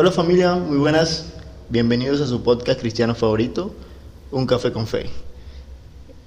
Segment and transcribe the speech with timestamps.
[0.00, 1.24] Hola familia, muy buenas.
[1.70, 3.74] Bienvenidos a su podcast cristiano favorito,
[4.30, 5.10] Un Café con Fe.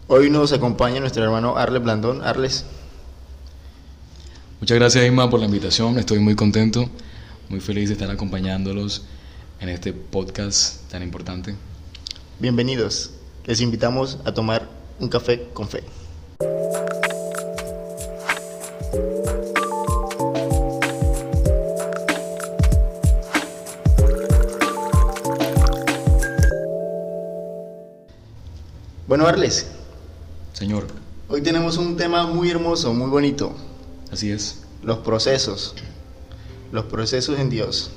[0.09, 2.21] Hoy nos acompaña nuestro hermano Arles Blandón.
[2.21, 2.65] Arles.
[4.59, 6.89] Muchas gracias Isma por la invitación, estoy muy contento,
[7.47, 9.05] muy feliz de estar acompañándolos
[9.61, 11.55] en este podcast tan importante.
[12.39, 13.11] Bienvenidos,
[13.45, 14.67] les invitamos a tomar
[14.99, 15.81] un café con fe.
[29.11, 29.68] Bueno, Arles,
[30.54, 30.88] Señor,
[31.28, 33.54] hoy tenemos un tema muy hermoso, muy bonito.
[34.10, 34.62] así es.
[34.84, 35.76] Los procesos.
[36.72, 37.92] Los procesos en Dios.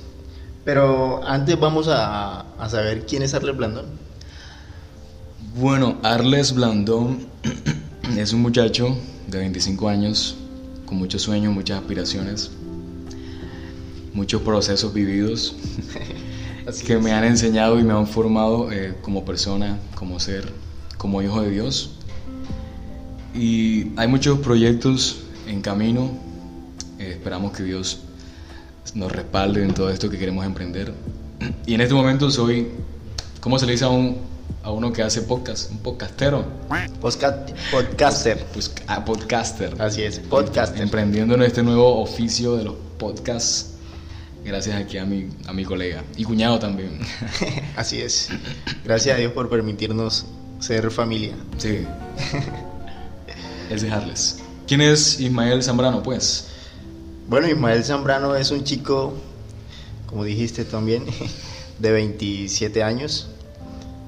[0.65, 3.85] Pero antes vamos a, a saber quién es Arles Blandón.
[5.57, 7.27] Bueno, Arles Blandón
[8.17, 8.97] es un muchacho
[9.27, 10.35] de 25 años,
[10.85, 12.51] con muchos sueños, muchas aspiraciones,
[14.13, 15.55] muchos procesos vividos
[16.85, 17.01] que es.
[17.01, 20.64] me han enseñado y me han formado eh, como persona, como ser,
[20.97, 21.91] como hijo de Dios.
[23.33, 26.09] Y hay muchos proyectos en camino.
[26.99, 27.99] Eh, esperamos que Dios
[28.93, 30.93] nos respalde en todo esto que queremos emprender.
[31.65, 32.69] Y en este momento soy,
[33.41, 34.17] ¿cómo se le dice a, un,
[34.63, 35.69] a uno que hace podcast?
[35.71, 36.45] Un podcastero.
[37.01, 38.45] Podcast- podcaster.
[38.53, 39.75] Pues, ah, podcaster.
[39.81, 40.81] Así es, podcaster.
[40.81, 43.71] Emprendiendo en este nuevo oficio de los podcasts.
[44.45, 46.03] Gracias aquí a mi, a mi colega.
[46.15, 46.99] Y cuñado también.
[47.75, 48.29] Así es.
[48.83, 50.25] Gracias a Dios por permitirnos
[50.59, 51.35] ser familia.
[51.57, 51.85] Sí.
[53.69, 54.39] Es Harles.
[54.67, 56.47] ¿Quién es Ismael Zambrano, pues?
[57.27, 59.13] Bueno, Ismael Zambrano es un chico,
[60.07, 61.05] como dijiste también,
[61.79, 63.27] de 27 años.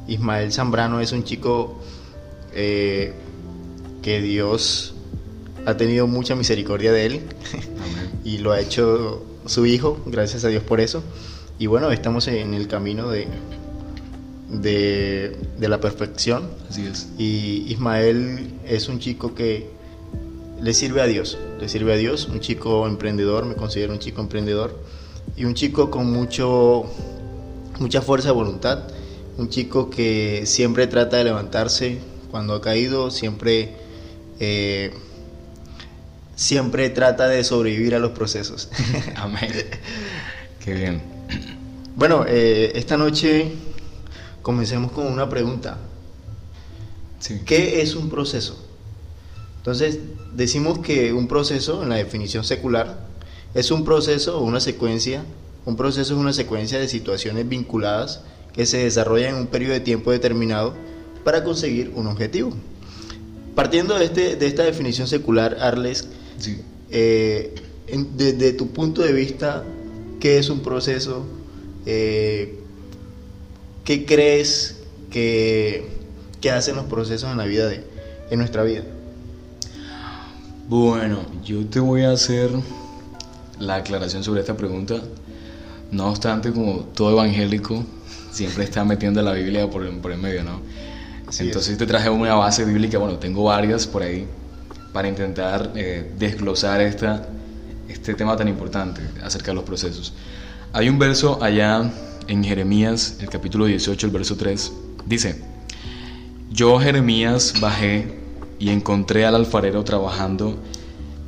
[0.08, 1.80] Ismael Zambrano es un chico
[2.53, 3.14] eh,
[4.02, 4.94] que Dios
[5.66, 7.22] ha tenido mucha misericordia de él
[7.53, 8.12] Amén.
[8.23, 11.03] y lo ha hecho su hijo, gracias a Dios por eso.
[11.59, 13.28] Y bueno, estamos en el camino de,
[14.50, 16.50] de, de la perfección.
[16.70, 17.08] Así es.
[17.17, 19.69] Y Ismael es un chico que
[20.62, 24.22] le sirve a Dios, le sirve a Dios, un chico emprendedor, me considero un chico
[24.22, 24.78] emprendedor
[25.35, 26.85] y un chico con mucho
[27.80, 28.88] mucha fuerza de voluntad,
[29.38, 32.00] un chico que siempre trata de levantarse
[32.31, 33.75] cuando ha caído, siempre
[34.40, 34.91] eh,
[36.35, 38.69] siempre trata de sobrevivir a los procesos.
[39.16, 39.52] Amén.
[40.64, 41.02] Qué bien.
[41.96, 43.52] bueno, eh, esta noche
[44.52, 45.78] comencemos con una pregunta.
[47.19, 47.41] Sí.
[47.46, 48.58] ¿Qué es un proceso?
[49.58, 50.00] Entonces,
[50.34, 52.97] decimos que un proceso, en la definición secular,
[53.53, 55.25] es un proceso o una secuencia.
[55.66, 58.22] Un proceso es una secuencia de situaciones vinculadas
[58.53, 60.74] que se desarrollan en un periodo de tiempo determinado
[61.25, 62.52] para conseguir un objetivo.
[63.53, 66.08] Partiendo de, este, de esta definición secular, Arles,
[66.40, 66.62] Sí.
[66.90, 67.53] eh,
[67.88, 69.66] en- desde tu punto de vista,
[70.22, 71.25] ¿qué es un proceso?
[71.85, 72.62] Eh,
[73.88, 74.75] ¿Qué crees
[75.09, 75.88] que,
[76.42, 77.86] que hacen los procesos en la vida de,
[78.30, 78.81] en nuestra vida?
[80.68, 82.50] Bueno, yo te voy a hacer
[83.59, 84.96] la aclaración sobre esta pregunta.
[85.90, 87.86] No obstante, como todo evangélico,
[88.30, 90.59] siempre está metiendo la Biblia por, por el medio, ¿no?
[91.26, 94.28] Así Entonces te traje una base bíblica, bueno, tengo varias por ahí,
[94.92, 97.26] para intentar eh, desglosar esta,
[97.88, 100.14] este tema tan importante acerca de los procesos.
[100.74, 101.90] Hay un verso allá
[102.28, 104.74] en Jeremías, el capítulo 18, el verso 3,
[105.06, 105.42] dice,
[106.52, 108.18] yo Jeremías bajé
[108.60, 110.58] y encontré al alfarero trabajando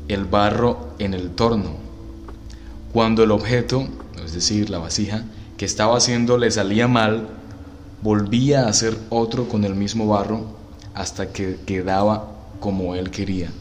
[0.07, 1.75] el barro en el torno.
[2.93, 3.87] Cuando el objeto,
[4.23, 5.23] es decir, la vasija,
[5.57, 7.27] que estaba haciendo le salía mal,
[8.01, 10.57] volvía a hacer otro con el mismo barro
[10.93, 13.51] hasta que quedaba como él quería.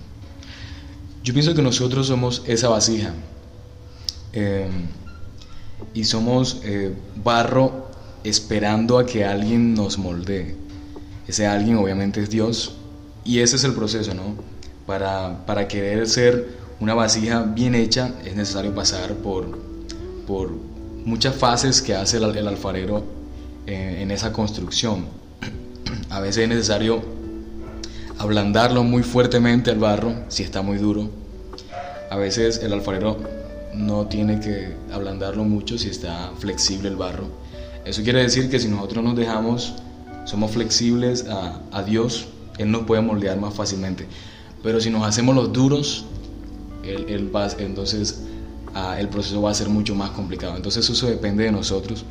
[1.23, 3.13] Yo pienso que nosotros somos esa vasija
[4.33, 4.69] eh,
[5.95, 7.89] y somos eh, barro
[8.25, 10.57] esperando a que alguien nos moldee.
[11.27, 12.77] Ese alguien obviamente es Dios
[13.25, 14.37] y ese es el proceso, ¿no?
[14.87, 19.59] Para, para querer ser una vasija bien hecha es necesario pasar por,
[20.27, 20.51] por
[21.05, 23.03] muchas fases que hace el, alfarero
[23.67, 25.07] eh, en esa construcción.
[26.11, 27.03] A veces es necesario
[28.19, 31.11] ablandarlo muy fuertemente al barro si está muy duro.
[32.11, 33.19] A veces el alfarero
[33.79, 37.29] no tiene que ablandarlo mucho si está flexible el barro.
[37.85, 39.75] Eso quiere decir que si nosotros nos dejamos,
[40.25, 42.27] somos flexibles a, a Dios,
[42.59, 44.07] Él nos puede moldear más fácilmente.
[44.63, 46.05] Pero si nos hacemos los duros,
[46.85, 48.23] Él, él va, entonces
[48.99, 50.57] el proceso va a ser mucho más complicado.
[50.57, 52.05] Entonces eso depende de nosotros,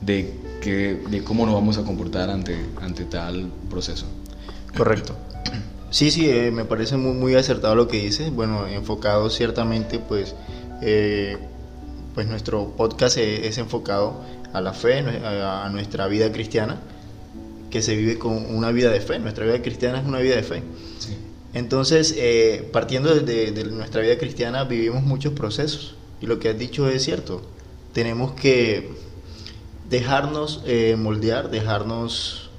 [0.00, 4.06] de, que, de cómo nos vamos a comportar ante, ante tal proceso.
[4.76, 5.14] Correcto.
[5.90, 8.32] Sí, sí, eh, me parece muy, muy acertado lo que dices.
[8.32, 10.34] Bueno, enfocado ciertamente, pues,
[10.82, 11.38] eh,
[12.14, 14.20] pues nuestro podcast e-, es, enfocado
[14.52, 16.78] a la fe, a nuestra vida cristiana,
[17.70, 19.18] que se vive con una vida de fe.
[19.18, 20.62] Nuestra vida cristiana es una vida de fe.
[21.54, 25.96] Entonces, eh, partiendo de, nuestra vida cristiana, vivimos muchos procesos.
[26.20, 27.42] Y lo que has dicho es cierto.
[27.92, 28.90] Tenemos que
[29.90, 32.50] dejarnos eh, moldear, dejarnos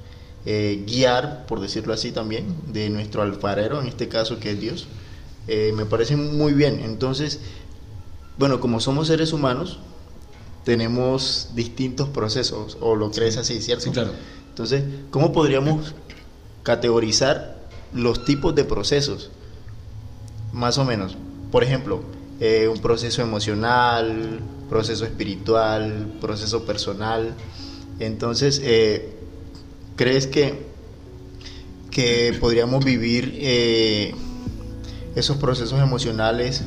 [0.45, 4.87] eh, guiar, por decirlo así también, de nuestro alfarero, en este caso que es Dios.
[5.47, 6.81] me parece muy bien.
[6.83, 7.39] Entonces,
[8.37, 9.79] bueno, como somos seres humanos,
[10.63, 13.85] tenemos distintos procesos, o lo crees así, ¿cierto?
[13.85, 14.11] Sí, claro.
[14.49, 15.93] Entonces, ¿cómo podríamos
[16.63, 17.57] categorizar
[17.93, 19.31] los tipos de procesos?
[20.51, 21.17] Más o menos.
[21.51, 22.01] Por ejemplo,
[22.39, 24.39] eh, un proceso emocional,
[24.69, 27.33] proceso espiritual, proceso personal.
[27.99, 29.15] Entonces, eh,
[29.95, 30.65] ¿crees que,
[31.91, 34.15] que podríamos vivir eh,
[35.15, 36.63] esos procesos emocionales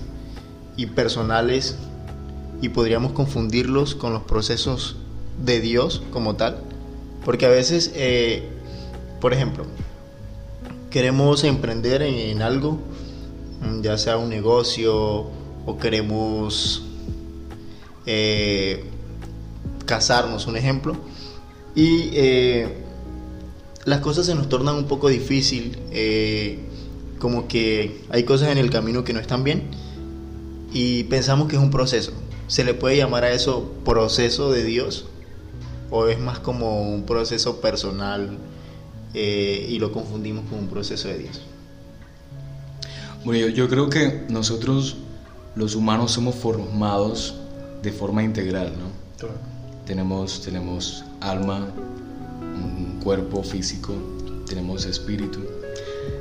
[0.77, 1.77] y personales
[2.61, 4.97] y podríamos confundirlos con los procesos
[5.45, 6.59] de Dios como tal.
[7.25, 8.49] Porque a veces, eh,
[9.21, 9.65] por ejemplo,
[10.91, 12.79] queremos emprender en, algo,
[13.61, 15.27] mm, ya sea un negocio
[15.67, 16.83] o queremos
[18.07, 18.85] eh,
[19.85, 20.97] casarnos, un ejemplo,
[21.75, 22.79] y eh,
[23.85, 25.77] las cosas se nos tornan un poco difícil,
[27.19, 29.69] como que hay cosas en el camino que no están bien
[30.77, 32.13] y pensamos que es un proceso.
[32.49, 35.07] ¿Se le puede llamar a eso proceso de Dios?
[35.91, 38.37] ¿O es más como un proceso personal
[39.15, 41.41] eh, y lo confundimos con un proceso de Dios?
[43.25, 44.99] Bueno, yo, creo que nosotros
[45.55, 47.37] los humanos somos formados
[47.83, 49.27] de forma integral, ¿no?
[49.87, 51.69] Tenemos, tenemos alma,
[52.43, 53.95] un cuerpo físico,
[54.47, 55.41] tenemos espíritu.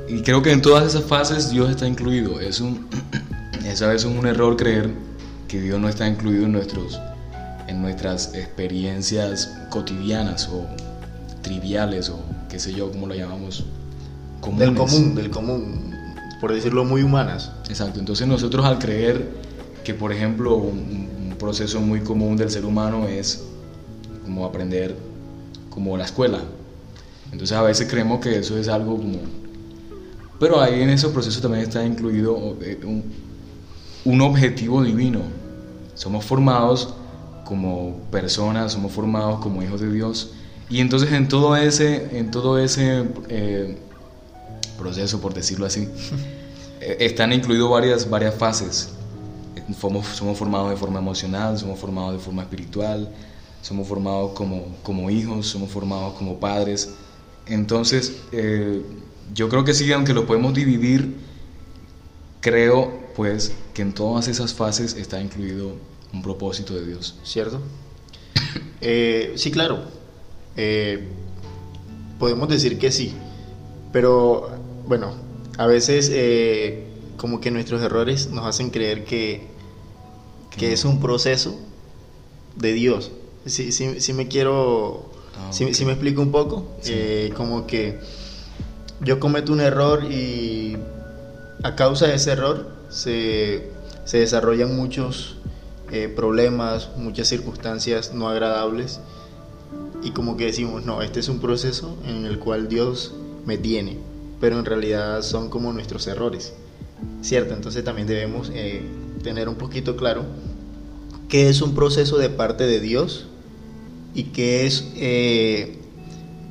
[0.08, 2.40] Y creo que en todas esas fases Dios está incluido.
[2.40, 2.86] Es un,
[3.70, 4.90] esa vez es un error creer
[5.48, 7.00] que Dios no está incluido en, nuestros,
[7.66, 10.66] en nuestras experiencias cotidianas o
[11.42, 13.64] triviales o qué sé yo, como lo llamamos.
[14.56, 15.94] Del común, del común,
[16.40, 17.50] por decirlo muy humanas.
[17.68, 19.28] Exacto, entonces nosotros al creer
[19.82, 21.06] que por ejemplo un,
[21.38, 23.44] proceso muy común del ser humano es
[24.24, 24.96] como aprender
[25.68, 26.40] como la escuela,
[27.30, 29.18] entonces a veces creemos que eso es algo como...
[30.40, 33.25] Pero ahí en esos procesos también está incluido eh, un,
[34.06, 35.20] un objetivo divino.
[35.94, 36.94] Somos formados
[37.44, 40.30] como personas, somos formados como hijos de Dios.
[40.70, 43.76] Y entonces en todo ese, en todo ese eh,
[44.78, 45.88] proceso, por decirlo así,
[46.80, 48.90] eh, están incluidas varias, varias fases.
[49.80, 53.12] Somos, somos, formados de forma emocional, somos formados de forma espiritual,
[53.62, 56.90] somos formados como, como hijos, somos formados como padres.
[57.46, 58.82] Entonces, eh,
[59.34, 61.16] yo creo que sí, aunque lo podemos dividir,
[62.40, 65.72] creo pues que en todas esas fases está incluido
[66.12, 67.16] un propósito de Dios.
[67.24, 67.60] ¿Cierto?
[68.82, 69.80] Eh, sí, claro.
[70.54, 71.08] Eh,
[72.18, 73.14] podemos decir que sí,
[73.90, 74.50] pero
[74.86, 75.14] bueno,
[75.56, 76.86] a veces eh,
[77.16, 79.46] como que nuestros errores nos hacen creer que,
[80.56, 81.58] que es un proceso
[82.54, 83.12] de Dios.
[83.46, 86.76] Si, si, me quiero, ah, si, me explico un poco,
[87.34, 87.98] como que
[89.00, 90.76] yo cometo un error y
[91.62, 93.70] a causa de ese error se,
[94.10, 95.36] desarrollan muchos
[95.90, 99.00] eh, problemas, muchas circunstancias no agradables
[100.02, 103.14] y como que decimos, no, este es un proceso en el cual Dios
[103.44, 103.98] me tiene,
[104.40, 106.52] pero en realidad son como nuestros errores,
[107.22, 107.54] ¿cierto?
[107.54, 108.82] Entonces también debemos eh,
[109.22, 110.24] tener un poquito claro
[111.28, 113.26] qué es un proceso de parte de Dios
[114.14, 115.78] y qué es eh,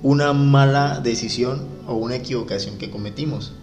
[0.04, 3.54] una mala decisión o una equivocación que cometimos,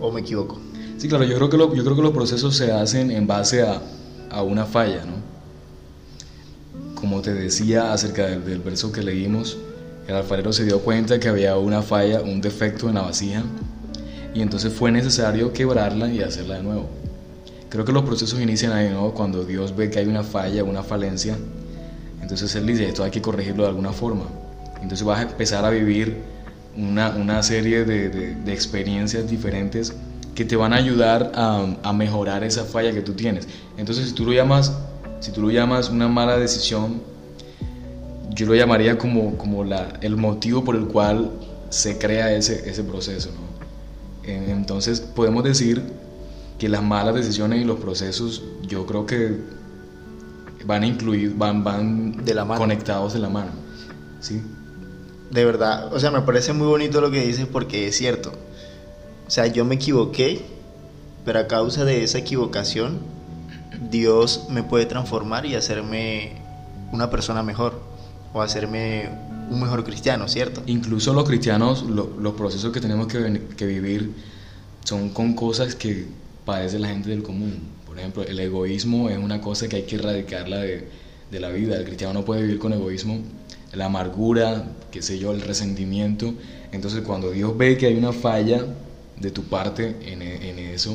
[0.00, 0.58] o me equivoco.
[1.02, 1.50] Sí, claro, yo creo
[1.96, 3.82] que, los procesos se hacen en base a,
[4.30, 5.14] a una falla, ¿no?
[6.94, 9.58] Como te decía acerca del, verso que leímos,
[10.06, 13.42] el alfarero se dio cuenta que había una falla, un defecto en la vasija,
[14.32, 16.88] y entonces fue necesario quebrarla y hacerla de nuevo.
[17.68, 19.10] Creo que los procesos inician ahí, ¿no?
[19.10, 21.36] Cuando Dios ve que hay una falla, una falencia,
[22.20, 24.26] entonces Él dice, esto hay que corregirlo de alguna forma.
[24.80, 26.18] Entonces vas a empezar a vivir
[26.76, 29.96] una, una serie de, de experiencias diferentes
[30.34, 33.46] que te van a ayudar a, mejorar esa falla que tú tienes.
[33.76, 34.72] Entonces, si tú lo llamas,
[35.20, 37.02] si tú lo llamas una mala decisión,
[38.30, 41.30] yo lo llamaría como, como la, el motivo por el cual
[41.68, 43.30] se crea ese, ese proceso.
[44.24, 45.82] Entonces, podemos decir
[46.58, 49.36] que las malas decisiones y los procesos, yo creo que
[50.64, 53.50] van a incluir, van, van de la conectados de la mano.
[54.20, 54.40] ¿sí?
[55.30, 58.32] De verdad, o sea, me parece muy bonito lo que dices porque es cierto
[59.32, 60.42] sea, yo me equivoqué,
[61.24, 62.98] pero a causa de esa equivocación
[63.90, 66.32] Dios me puede transformar y hacerme
[66.92, 67.80] una persona mejor
[68.34, 69.08] o hacerme
[69.50, 70.62] un mejor cristiano, ¿cierto?
[70.66, 74.12] Incluso los cristianos, los procesos que tenemos que, que, vivir
[74.84, 76.08] son con cosas que
[76.44, 77.58] padece la gente del común.
[77.86, 80.88] Por ejemplo, el egoísmo es una cosa que hay que erradicarla de,
[81.30, 81.76] de la vida.
[81.76, 83.20] El cristiano no puede vivir con egoísmo.
[83.72, 86.34] La amargura, qué sé yo, el resentimiento.
[86.70, 88.66] Entonces cuando Dios ve que hay una falla
[89.22, 90.90] de tu parte en, en eso,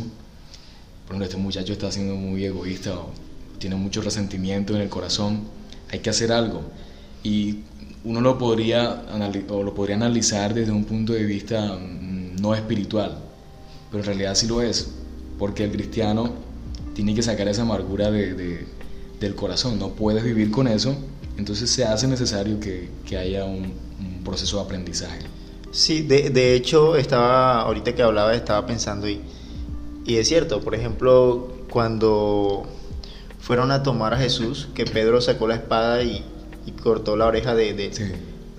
[1.07, 3.11] por ejemplo, este muchacho está siendo muy egoísta o
[3.59, 5.39] tiene mucho resentimiento en el corazón,
[5.89, 6.61] hay que hacer algo.
[7.23, 7.59] Y
[8.03, 9.03] uno lo podría,
[9.49, 13.17] o lo podría analizar desde un punto de vista mm, no espiritual,
[13.89, 14.89] pero en realidad sí lo es,
[15.39, 16.31] porque el cristiano
[16.93, 18.65] tiene que sacar esa amargura de,
[19.19, 20.95] del corazón, no puedes vivir con eso,
[21.37, 23.87] entonces se hace necesario que, haya un,
[24.23, 25.19] proceso de aprendizaje.
[25.71, 29.21] Sí, de, de, hecho, estaba, ahorita que hablaba, estaba pensando y,
[30.05, 32.65] y es cierto, por ejemplo, cuando
[33.39, 36.23] fueron a tomar a Jesús, que Pedro sacó la espada y,
[36.65, 37.73] y cortó la oreja de,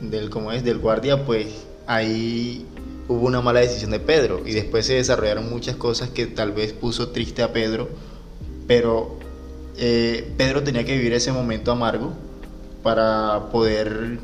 [0.01, 0.65] del, ¿cómo es?
[0.65, 1.47] del guardia, pues
[1.87, 2.65] ahí
[3.09, 4.43] hubo una mala decisión de Pedro.
[4.47, 7.89] Y después se desarrollaron muchas cosas que tal vez puso triste a Pedro,
[8.67, 9.19] pero
[9.77, 12.13] eh, Pedro tenía que vivir ese momento amargo
[12.83, 14.19] para poder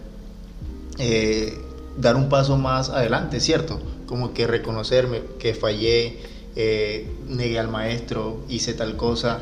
[0.98, 1.58] eh,
[1.96, 3.80] dar un paso más adelante, ¿cierto?
[4.06, 6.18] Como que reconocerme que fallé,
[6.56, 9.40] eh, negué al maestro, hice tal cosa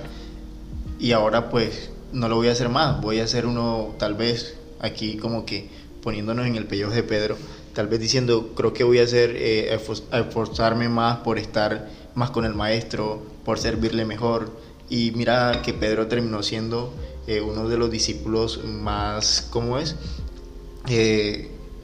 [0.99, 4.57] y ahora pues no lo voy a hacer más, voy a hacer uno tal vez
[4.81, 5.69] aquí como que
[6.03, 7.37] poniéndonos en el pellejo de Pedro,
[7.75, 9.79] tal vez diciendo, creo que voy a hacer, eh,
[10.13, 14.51] esforzarme más por estar más con el maestro, por servirle mejor.
[14.91, 16.93] Y mira que Pedro terminó siendo
[17.27, 19.97] eh, uno de los discípulos más, ¿cómo es?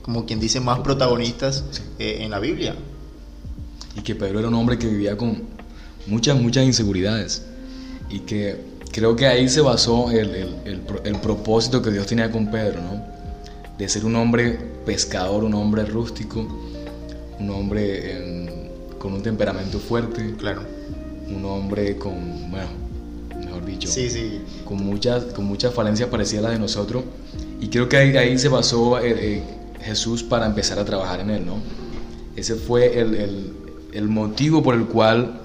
[0.09, 1.65] Como quien dice, más protagonistas
[1.99, 2.75] eh, en la Biblia.
[3.95, 5.43] Y que Pedro era un hombre que vivía con
[6.07, 7.43] muchas, muchas inseguridades.
[8.09, 8.57] Y que
[8.91, 10.35] creo que ahí se basó el,
[10.65, 13.05] el, el, propósito que Dios tenía con Pedro, ¿no?
[13.77, 16.41] De ser un hombre pescador, un hombre rústico,
[17.39, 18.49] un hombre
[18.99, 20.37] con un temperamento fuerte.
[20.39, 20.63] Claro.
[21.29, 22.71] Un hombre con, bueno,
[23.45, 24.41] mejor dicho, sí, sí.
[24.65, 27.05] con muchas con muchas falencias parecidas a las de nosotros.
[27.61, 31.31] Y creo que ahí, ahí se basó eh, eh, Jesús para empezar a trabajar en
[31.31, 31.57] él, ¿no?
[32.37, 33.53] Ese fue el, el,
[33.93, 35.41] el motivo por el cual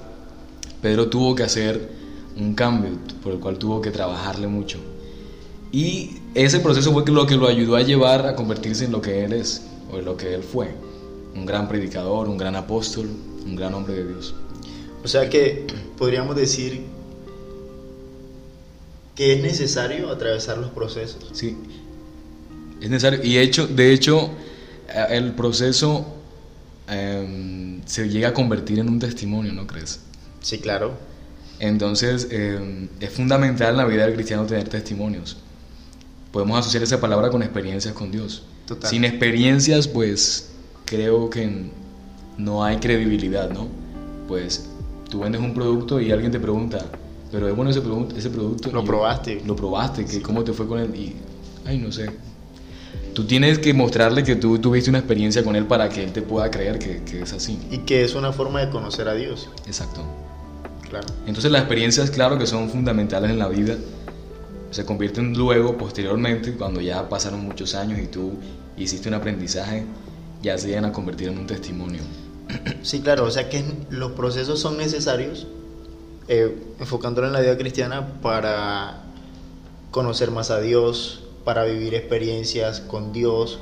[0.81, 1.89] Pedro tuvo que hacer
[2.37, 4.79] un cambio por el cual tuvo que trabajarle mucho.
[5.71, 9.23] Y ese proceso fue lo que lo ayudó a llevar a convertirse en lo que
[9.25, 10.75] él es, o en lo que él fue.
[11.35, 13.09] Un gran predicador, un gran apóstol,
[13.43, 14.35] un gran hombre de Dios.
[15.03, 15.65] O sea que
[15.97, 16.83] podríamos decir
[19.15, 21.29] que es necesario atravesar los procesos.
[21.33, 21.57] Sí,
[22.83, 23.23] es necesario.
[23.23, 24.31] Y hecho, de hecho,
[25.09, 26.05] el proceso
[26.89, 30.01] eh, se llega a convertir en un testimonio, ¿no crees?
[30.41, 30.97] Sí, claro.
[31.59, 35.37] Entonces, eh, es fundamental en la vida del cristiano tener testimonios.
[36.31, 38.43] Podemos asociar esa palabra con experiencias con Dios.
[38.65, 38.89] Total.
[38.89, 40.49] Sin experiencias, pues
[40.85, 41.69] creo que
[42.37, 43.67] no hay credibilidad, ¿no?
[44.27, 44.69] Pues
[45.09, 46.85] tú vendes un producto y alguien te pregunta,
[47.31, 48.71] pero es bueno ese, producto, ese producto.
[48.71, 49.41] Lo probaste.
[49.45, 50.93] Lo probaste, que ¿cómo te fue con él?
[50.95, 51.15] Y,
[51.65, 52.09] ay, no sé.
[53.13, 56.21] Tú tienes que mostrarle que tú tuviste una experiencia con él para que él te
[56.21, 57.59] pueda creer que, que es así.
[57.69, 59.49] Y que es una forma de conocer a Dios.
[59.67, 60.01] Exacto.
[60.89, 61.07] Claro.
[61.25, 63.75] Entonces las experiencias, claro que son fundamentales en la vida,
[64.73, 68.33] se convierten luego, posteriormente, cuando ya pasaron muchos años y tú
[68.75, 69.85] hiciste un aprendizaje,
[70.41, 72.01] ya se llegan a convertir en un testimonio.
[72.81, 75.47] Sí, claro, o sea que los procesos son necesarios,
[76.27, 79.03] eh, enfocándolo en la vida cristiana, para
[79.91, 83.59] conocer más a Dios, para vivir experiencias con Dios,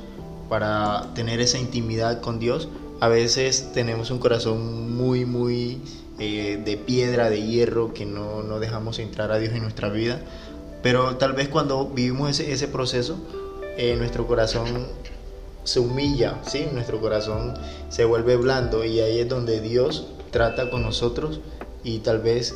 [0.48, 2.68] para tener esa intimidad con Dios.
[3.00, 5.80] A veces tenemos un corazón muy, muy
[6.18, 10.20] eh, de piedra, de hierro, que no, no, dejamos entrar a Dios en nuestra vida.
[10.82, 13.18] Pero tal vez cuando vivimos ese, ese proceso,
[13.76, 14.86] eh, nuestro corazón
[15.64, 16.66] se humilla, ¿sí?
[16.72, 17.54] nuestro corazón
[17.88, 21.40] se vuelve blando y ahí es donde Dios trata con nosotros
[21.84, 22.54] y tal vez,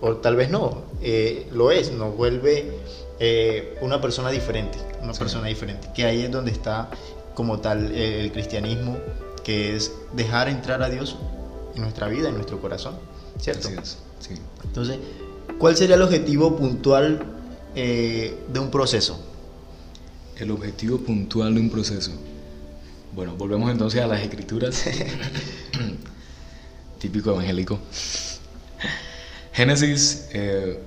[0.00, 2.72] o tal vez no, eh, lo es, nos vuelve
[3.18, 5.18] eh, una persona diferente, una sí.
[5.18, 6.90] persona diferente, que ahí es donde está
[7.34, 8.98] como tal el cristianismo,
[9.44, 11.16] que es dejar entrar a Dios
[11.74, 12.96] en nuestra vida, en nuestro corazón,
[13.38, 13.68] ¿cierto?
[13.68, 14.34] Así es, sí.
[14.64, 14.98] Entonces,
[15.58, 17.22] ¿cuál sería el objetivo puntual
[17.74, 19.20] eh, de un proceso?
[20.36, 22.12] El objetivo puntual de un proceso.
[23.14, 24.84] Bueno, volvemos entonces a las escrituras.
[26.98, 27.78] Típico evangélico.
[29.52, 30.78] Génesis, eh,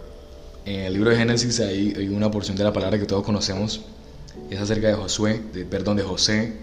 [0.66, 3.82] en el libro de Génesis hay, una porción de la palabra que todos conocemos.
[4.50, 6.54] Es acerca de Josué, de, perdón, de José.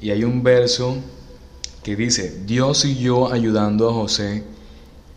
[0.00, 0.96] Y hay un verso
[1.82, 4.44] que dice, Dios siguió ayudando a José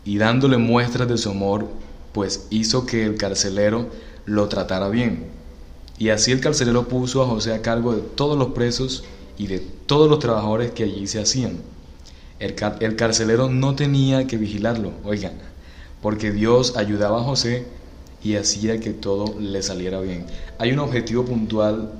[0.05, 1.67] y dándole muestras de su amor
[2.11, 3.89] pues hizo que el carcelero
[4.25, 5.25] lo tratara bien.
[5.97, 9.03] Y así el carcelero puso a José a cargo de todos los presos
[9.37, 11.57] y de todos los trabajadores que allí se hacían.
[12.39, 15.33] El, el carcelero no tenía que vigilarlo, oigan,
[16.01, 17.65] porque Dios ayudaba a José
[18.23, 20.25] y hacía que todo le saliera bien.
[20.57, 21.91] Hay un objetivo puntual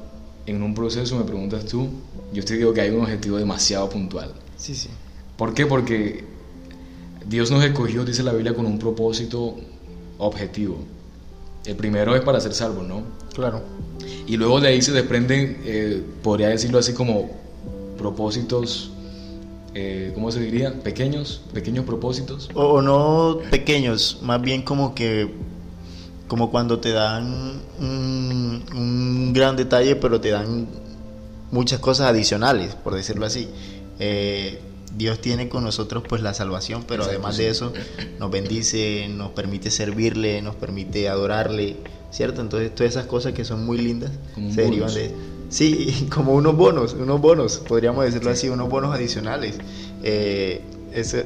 [0.46, 1.90] en un proceso, me preguntas tú,
[2.34, 4.34] yo te digo que hay un objetivo demasiado puntual.
[4.58, 4.90] Sí, sí.
[5.38, 5.66] ¿Por qué?
[5.66, 6.24] Porque
[7.28, 9.56] Dios nos escogió, dice la Biblia, con un propósito
[10.18, 10.78] objetivo.
[11.66, 13.04] El primero es para ser salvo, ¿no?
[13.34, 13.62] Claro.
[14.28, 17.30] Y luego de ahí se desprenden, eh, podría decirlo así como
[17.98, 18.92] propósitos,
[19.74, 20.74] eh, ¿cómo se diría?
[20.82, 22.50] Pequeños, pequeños propósitos.
[22.54, 25.32] O, no pequeños, más bien como que,
[26.32, 30.66] como cuando te dan un, un gran detalle, pero te dan
[31.52, 33.50] muchas cosas adicionales, por decirlo así.
[34.00, 34.62] Eh,
[34.96, 37.74] Dios tiene con nosotros pues la salvación, pero además de eso
[38.18, 41.76] nos bendice, nos permite servirle, nos permite adorarle,
[42.12, 42.40] ¿cierto?
[42.40, 44.12] Entonces todas esas cosas que son muy lindas
[44.56, 45.14] se derivan de...
[45.50, 49.58] Sí, como unos bonos, unos bonos, podríamos decirlo así, unos bonos adicionales.
[50.02, 50.62] Eh,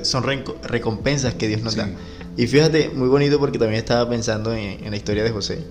[0.01, 0.24] son
[0.63, 1.91] recompensas que Dios nos da.
[2.37, 5.63] Y fíjate, muy bonito porque también estaba pensando en la historia de José.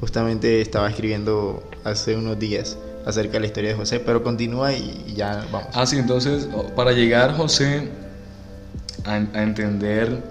[0.00, 5.14] Justamente estaba escribiendo hace unos días acerca de la historia de José, pero continúa y,
[5.16, 5.68] ya vamos.
[5.72, 7.88] Ah, sí, entonces, para llegar José
[9.04, 10.22] a, entender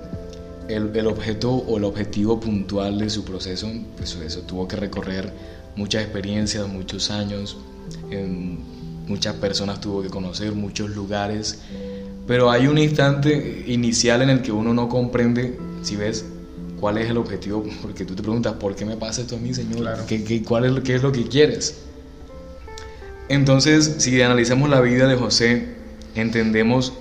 [0.67, 5.32] el, objeto o el objetivo puntual de su proceso, pues eso tuvo que recorrer
[5.77, 7.58] muchas experiencias, muchos años,
[9.08, 11.60] muchas personas tuvo que conocer, muchos lugares,
[12.27, 16.25] pero hay un instante inicial en el que uno no comprende, si ves,
[16.79, 19.53] cuál es el objetivo, porque tú te preguntas, ¿por qué me pasa esto a mí,
[19.53, 20.05] Señor?
[20.08, 21.82] ¿Qué, cuál es, ¿Qué es lo que quieres?
[23.29, 25.75] Entonces, si analizamos la vida de José,
[26.15, 26.94] entendemos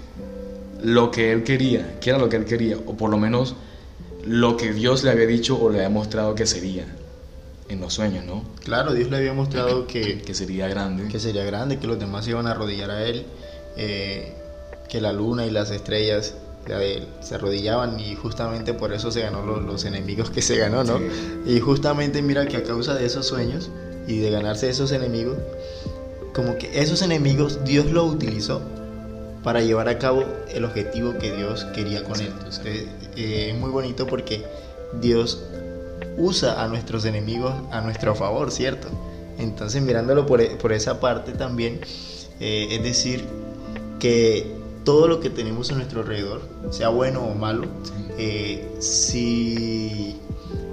[0.83, 3.57] lo que él quería, qué era lo que él quería, o por lo menos
[4.25, 6.87] lo que Dios le había dicho o le había mostrado que sería
[7.69, 8.45] en los sueños, ¿no?
[8.63, 11.09] Claro, Dios le había mostrado que, que sería grande.
[11.09, 13.25] Que sería grande, que los demás se iban a arrodillar a él,
[13.77, 14.35] eh,
[14.95, 16.35] que la luna y las estrellas
[17.21, 21.01] se arrodillaban y justamente por eso se ganó los, enemigos que se ganó, ¿no?
[21.45, 23.71] Y justamente mira que a causa de esos sueños
[24.07, 25.37] y de ganarse esos enemigos,
[26.33, 28.63] como que esos enemigos Dios lo utilizó
[29.43, 32.33] para llevar a cabo el objetivo que Dios quería con él.
[32.65, 34.45] Eh, es muy bonito porque
[35.01, 35.43] Dios
[36.17, 38.87] usa a nuestros enemigos a nuestro favor, ¿cierto?
[39.41, 41.81] Entonces mirándolo por, e, esa parte también,
[42.39, 43.25] eh, es decir,
[43.99, 47.67] que todo lo que tenemos a nuestro alrededor, sea bueno o malo,
[48.19, 50.17] eh, si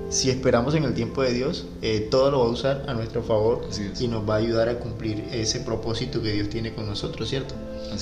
[0.10, 3.24] si esperamos en el tiempo de Dios, eh, todo lo va a usar a nuestro
[3.24, 3.66] favor
[3.98, 7.56] y nos va a ayudar a cumplir ese propósito que Dios tiene con nosotros, ¿cierto?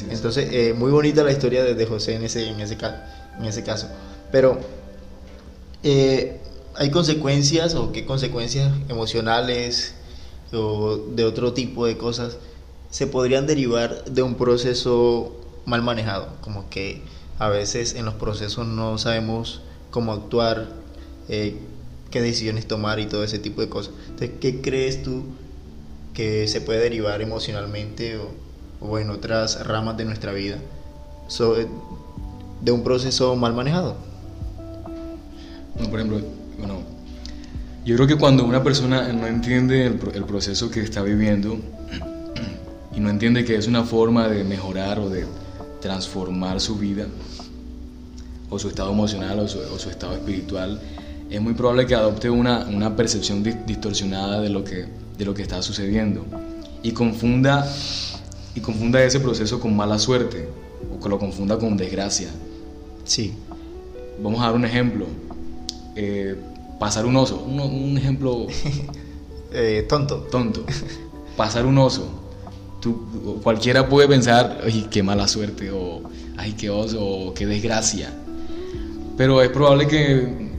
[0.10, 2.78] Entonces, eh, muy bonita la historia de, José en ese, en ese,
[3.38, 3.89] en ese caso.
[4.32, 4.60] Pero,
[5.84, 9.93] ¿hay consecuencias o qué consecuencias emocionales
[10.52, 12.38] o de otro tipo de cosas
[12.89, 16.30] se podrían derivar de un proceso mal manejado?
[16.41, 17.02] Como que
[17.39, 20.67] a veces en los procesos no sabemos cómo actuar,
[21.28, 23.93] qué decisiones tomar y todo ese tipo de cosas.
[24.10, 25.24] Entonces, ¿qué crees tú
[26.13, 28.19] que se puede derivar emocionalmente
[28.82, 30.58] o, en otras ramas de nuestra vida
[32.62, 33.95] de un proceso mal manejado?
[35.80, 36.22] No, por ejemplo,
[36.58, 36.82] bueno,
[37.86, 41.58] yo creo que cuando una persona no entiende el proceso que está viviendo
[42.95, 45.26] y no entiende que es una forma de mejorar o de
[45.81, 47.07] transformar su vida,
[48.49, 50.81] o su estado emocional o su, o su estado espiritual,
[51.29, 54.87] es muy probable que adopte una, una percepción distorsionada de lo, que,
[55.17, 56.25] de lo que está sucediendo
[56.81, 57.71] y confunda,
[58.55, 60.49] y confunda ese proceso con mala suerte
[60.93, 62.29] o que lo confunda con desgracia.
[63.03, 63.33] Sí.
[64.21, 65.05] Vamos a dar un ejemplo.
[65.95, 66.35] Eh,
[66.79, 68.47] pasar un oso, un, ejemplo
[69.53, 70.27] eh, tonto.
[70.31, 70.63] Tonto.
[71.37, 72.18] Pasar un oso.
[72.79, 76.01] Tú, cualquiera puede pensar, ay, qué mala suerte, o
[76.37, 78.13] ay, qué oso, o qué desgracia.
[79.17, 80.49] Pero es probable que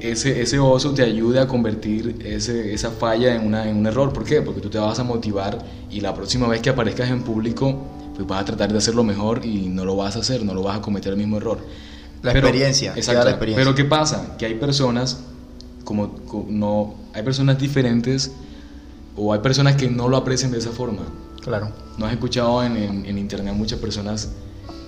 [0.00, 4.12] ese, ese oso te ayude a convertir ese, esa falla en, una, en un error.
[4.12, 4.42] ¿Por qué?
[4.42, 5.58] Porque tú te vas a motivar
[5.90, 9.44] y la próxima vez que aparezcas en público, pues vas a tratar de hacerlo mejor
[9.44, 11.58] y no lo vas a hacer, no lo vas a cometer el mismo error.
[12.22, 13.64] La experiencia, exacto, la experiencia.
[13.64, 14.36] Pero ¿qué pasa?
[14.36, 15.20] Que hay personas,
[15.84, 16.16] como,
[16.48, 18.32] no, hay personas diferentes
[19.18, 21.02] o hay personas que no lo aprecian de esa forma.
[21.42, 21.70] Claro.
[21.98, 24.30] ¿No has escuchado en, en, en internet muchas personas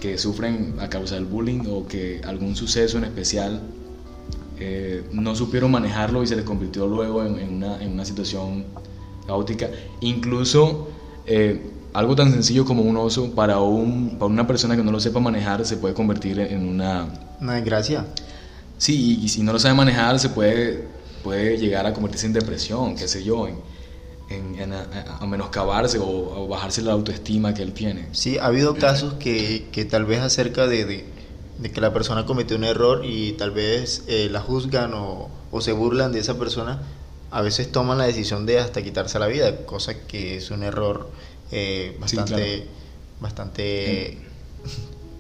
[0.00, 3.60] que sufren a causa del bullying o que algún suceso en especial
[4.58, 8.64] eh, no supieron manejarlo y se les convirtió luego en, una, en una, situación
[9.26, 9.70] caótica.
[10.00, 10.88] Incluso
[11.26, 15.00] eh, algo tan sencillo como un oso, para, un, para una persona que no lo
[15.00, 17.08] sepa manejar, se puede convertir en una...
[17.40, 18.06] Una desgracia.
[18.76, 20.86] Sí, y si no lo sabe manejar, se puede,
[21.24, 23.54] puede llegar a convertirse en depresión, qué sé yo, en,
[24.30, 28.08] en, a, menoscabarse o, bajarse la autoestima que él tiene.
[28.12, 31.04] Sí, ha habido casos que, que tal vez acerca de,
[31.58, 35.60] de, que la persona cometió un error y tal vez eh, la juzgan o, o,
[35.60, 36.82] se burlan de esa persona,
[37.30, 41.10] a veces toman la decisión de hasta quitarse la vida, cosa que es un error
[41.52, 42.66] eh, bastante,
[43.20, 44.18] bastante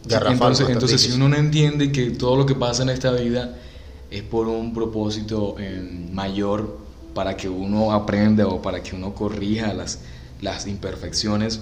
[0.06, 0.54] garrafal.
[0.68, 3.56] Entonces, si uno no entiende que todo lo que pasa en esta vida
[4.10, 6.78] es por un propósito eh, mayor,
[7.14, 10.00] para que uno aprenda o para que uno corrija las,
[10.40, 11.60] las imperfecciones,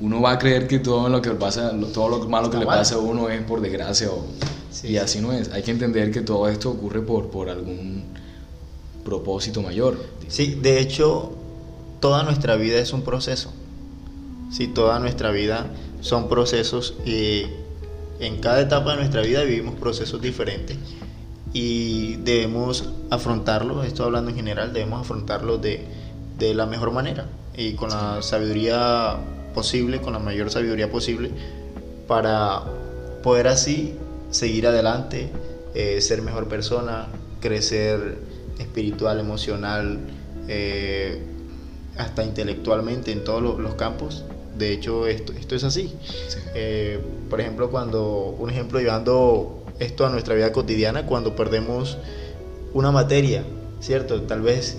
[0.00, 2.94] uno va a creer que todo lo que pasa, todo lo malo que le pasa
[2.94, 4.24] a uno es por desgracia o,
[4.82, 5.50] y así no es.
[5.50, 8.04] Hay que entender que todo esto ocurre por, por algún
[9.04, 9.98] propósito mayor.
[10.28, 11.32] Sí, de hecho,
[12.00, 13.52] toda nuestra vida es un proceso.
[14.50, 17.42] Sí, toda nuestra vida son procesos y
[18.20, 20.76] en cada etapa de nuestra vida vivimos procesos diferentes
[21.52, 25.84] y debemos afrontarlo, esto hablando en general, debemos afrontarlo de,
[26.38, 29.16] de la mejor manera y con la sabiduría
[29.54, 31.30] posible, con la mayor sabiduría posible,
[32.06, 32.62] para
[33.22, 33.94] poder así
[34.30, 35.30] seguir adelante,
[35.74, 37.08] eh, ser mejor persona,
[37.40, 38.18] crecer
[38.58, 39.98] espiritual, emocional,
[40.48, 41.22] eh,
[41.96, 44.24] hasta intelectualmente en todos los, campos.
[44.56, 45.94] De hecho, esto, esto es así.
[46.54, 51.98] Eh, por ejemplo, cuando, un ejemplo llevando esto a nuestra vida cotidiana cuando perdemos
[52.72, 53.42] una materia,
[53.80, 54.22] ¿cierto?
[54.22, 54.78] Tal vez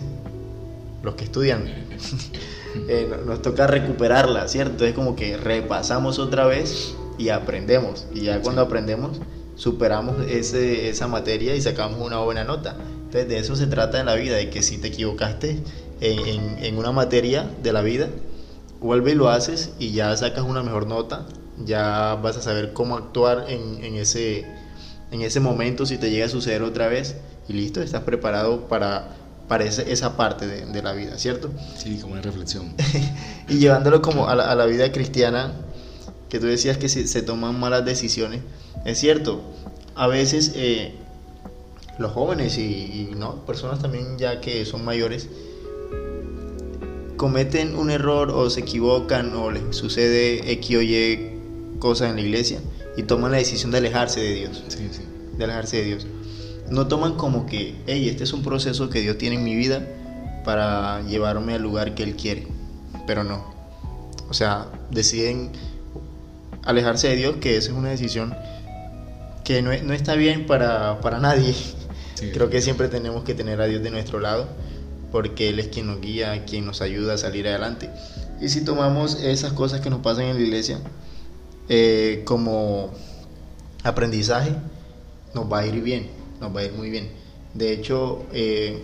[1.04, 1.66] los que estudian
[2.88, 4.86] eh, nos toca recuperarla, ¿cierto?
[4.86, 8.08] Es como que repasamos otra vez y aprendemos.
[8.14, 9.20] Y ya cuando aprendemos,
[9.56, 12.76] superamos ese, esa materia y sacamos una buena nota.
[13.06, 15.62] Entonces de eso se trata en la vida, de que si te equivocaste
[16.00, 18.08] en, en, una materia de la vida,
[18.80, 21.28] vuelve y lo haces y ya sacas una mejor nota,
[21.66, 24.46] ya vas a saber cómo actuar en, en ese
[25.12, 27.15] en ese momento si te llega a suceder otra vez
[27.47, 29.15] y listo, estás preparado para,
[29.47, 31.52] para esa parte de, la vida, ¿cierto?
[31.78, 32.74] Sí, como una reflexión.
[33.50, 35.54] y llevándolo como a la, vida cristiana,
[36.30, 38.41] que tú decías que se, se, toman malas decisiones,
[38.86, 39.41] es cierto,
[39.95, 40.95] a veces eh,
[41.97, 45.28] los jóvenes y, no personas también ya que son mayores,
[47.17, 51.38] cometen un error o se equivocan o les sucede X o Y
[51.80, 52.60] cosas en la iglesia
[52.97, 54.63] y toman la decisión de alejarse de Dios.
[55.38, 56.08] De alejarse de Dios.
[56.69, 59.86] No toman como que, hey, este es un proceso que Dios tiene en mi vida
[60.45, 62.47] para llevarme al lugar que Él quiere.
[63.08, 63.54] Pero no.
[64.30, 65.51] O sea, deciden
[66.63, 68.36] alejarse de Dios, que esa es una decisión
[69.43, 71.54] que no, no está bien para, para nadie.
[72.34, 74.47] Creo que siempre tenemos que tener a Dios de nuestro lado,
[75.12, 77.89] porque Él es quien nos guía, quien nos ayuda a salir adelante.
[78.39, 80.80] Y si tomamos esas cosas que nos pasan en la iglesia,
[81.73, 82.91] eh, como
[83.81, 84.53] aprendizaje,
[85.34, 86.10] nos va a ir bien,
[86.41, 87.07] nos va a ir muy bien.
[87.53, 88.84] De hecho, eh,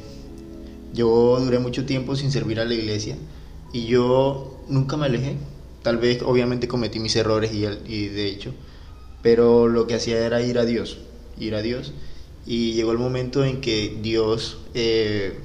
[0.94, 3.18] yo duré mucho tiempo sin servir a la iglesia
[3.74, 5.36] y yo nunca me alejé.
[5.84, 8.54] Tal vez, obviamente, cometí mis errores y, de hecho,
[9.22, 11.00] pero lo que hacía era ir a Dios,
[11.38, 11.92] ir a Dios.
[12.46, 15.38] Y llegó el momento en que Dios eh,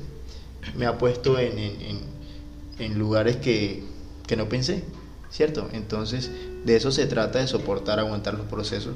[0.76, 3.83] me ha puesto en lugares que,
[4.28, 4.85] que no pensé,
[5.33, 5.68] ¿cierto?
[5.73, 6.31] Entonces,
[6.64, 8.95] de eso se trata, de soportar, aguantar los procesos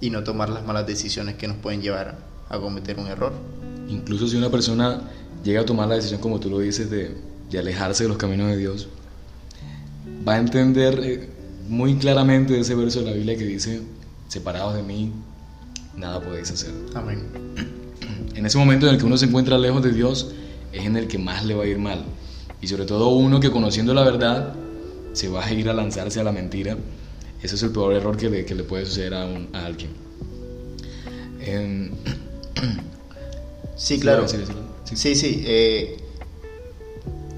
[0.00, 2.16] y no tomar las malas decisiones que nos pueden llevar
[2.48, 3.32] a cometer un error.
[3.88, 5.02] Incluso si una persona
[5.44, 8.56] llega a tomar la decisión, como tú lo dices, de, alejarse de los caminos de
[8.56, 8.88] Dios,
[10.26, 11.28] va a entender eh,
[11.68, 13.80] muy claramente ese verso de la Biblia que dice,
[14.26, 15.12] separados de mí,
[15.96, 16.72] nada podéis hacer.
[16.94, 17.20] Amén.
[18.34, 20.32] En ese momento en el que uno se encuentra lejos de Dios,
[20.72, 22.04] es en el que más le va a ir mal.
[22.60, 24.54] Y sobre todo uno que conociendo la verdad,
[25.14, 26.76] se va a ir a lanzarse a la mentira,
[27.42, 29.90] ese es el peor error que le, que le puede suceder a, un, a alguien.
[33.76, 34.26] sí, claro.
[34.28, 35.42] Sí, sí.
[35.46, 35.96] Eh,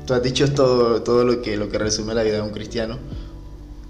[0.06, 2.98] tú has dicho todo, todo lo, que, lo que resume la vida de un cristiano.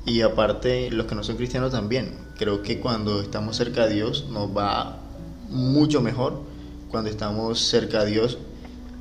[0.05, 2.15] Y aparte, los que no son cristianos también.
[2.39, 5.01] Creo que cuando estamos cerca de Dios nos va
[5.49, 6.43] mucho mejor.
[6.91, 8.39] Cuando estamos cerca de Dios,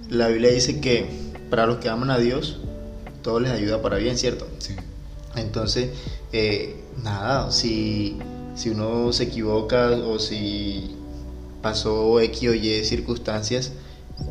[0.09, 1.07] la Biblia dice que
[1.49, 2.59] para los que aman a Dios,
[3.25, 4.47] todo les ayuda para bien, ¿cierto?
[4.59, 4.75] Sí.
[5.35, 5.89] Entonces,
[6.31, 8.19] eh, nada, si,
[8.53, 10.95] si uno se equivoca o si
[11.63, 13.71] pasó X o Y circunstancias,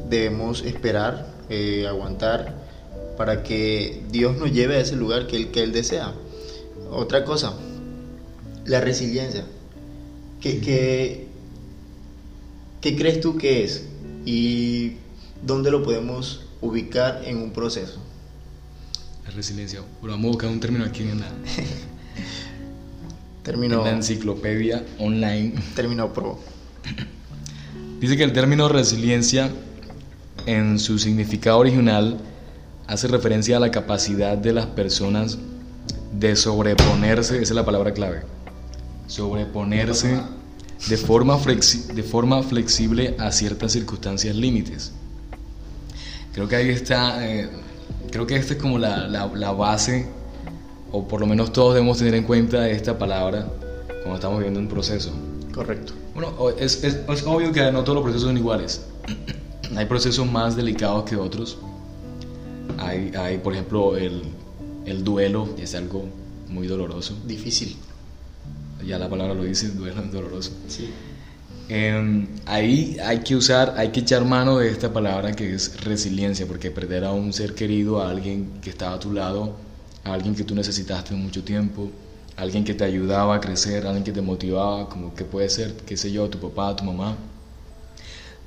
[0.09, 2.55] debemos esperar, eh, aguantar,
[3.17, 6.15] para que Dios nos lleve a ese lugar que Él, que él desea.
[6.93, 7.53] Otra cosa,
[8.65, 9.45] la resiliencia.
[10.41, 11.27] ¿Qué, qué,
[12.81, 13.87] qué crees tú que es?
[14.25, 14.99] ¿Y
[15.43, 17.99] dónde lo podemos ubicar en un proceso?
[19.25, 19.81] La resiliencia.
[20.01, 21.29] Pero vamos a buscar un término aquí en la,
[23.43, 25.55] término, en la enciclopedia online.
[25.75, 26.39] Término pro.
[28.01, 29.51] Dice que el término resiliencia
[30.47, 32.19] en su significado original
[32.87, 35.39] hace referencia a la capacidad de las personas
[36.13, 38.23] de sobreponerse, esa es la palabra clave,
[39.07, 40.21] sobreponerse
[40.89, 44.93] de forma, de forma flexible a ciertas circunstancias límites.
[46.33, 47.49] Creo que ahí está, eh,
[48.15, 50.07] creo que esta es como la, la, base,
[50.93, 53.49] o por lo menos todos debemos tener en cuenta esta palabra
[53.89, 55.11] cuando estamos viendo un proceso.
[55.53, 55.95] Correcto.
[56.15, 58.87] Bueno, es, es, es obvio que no todos los procesos son iguales.
[59.77, 61.59] hay procesos más delicados que otros.
[62.79, 64.23] Hay, hay por ejemplo, el,
[64.87, 66.05] el duelo, es algo
[66.49, 67.19] muy doloroso.
[67.27, 67.77] Difícil.
[68.87, 70.53] Ya la palabra lo dice, duelo es doloroso.
[70.69, 70.89] Sí.
[71.69, 76.47] Em, ahí hay que usar, hay que echar mano de esta palabra que es resiliencia,
[76.47, 79.57] porque perder a un ser querido, a alguien que estaba a tu lado,
[80.05, 81.91] a alguien que tú necesitaste mucho tiempo,
[82.37, 85.49] a alguien que te ayudaba a crecer, a alguien que te motivaba, como que puede
[85.49, 87.17] ser, qué sé yo, tu papá, tu mamá.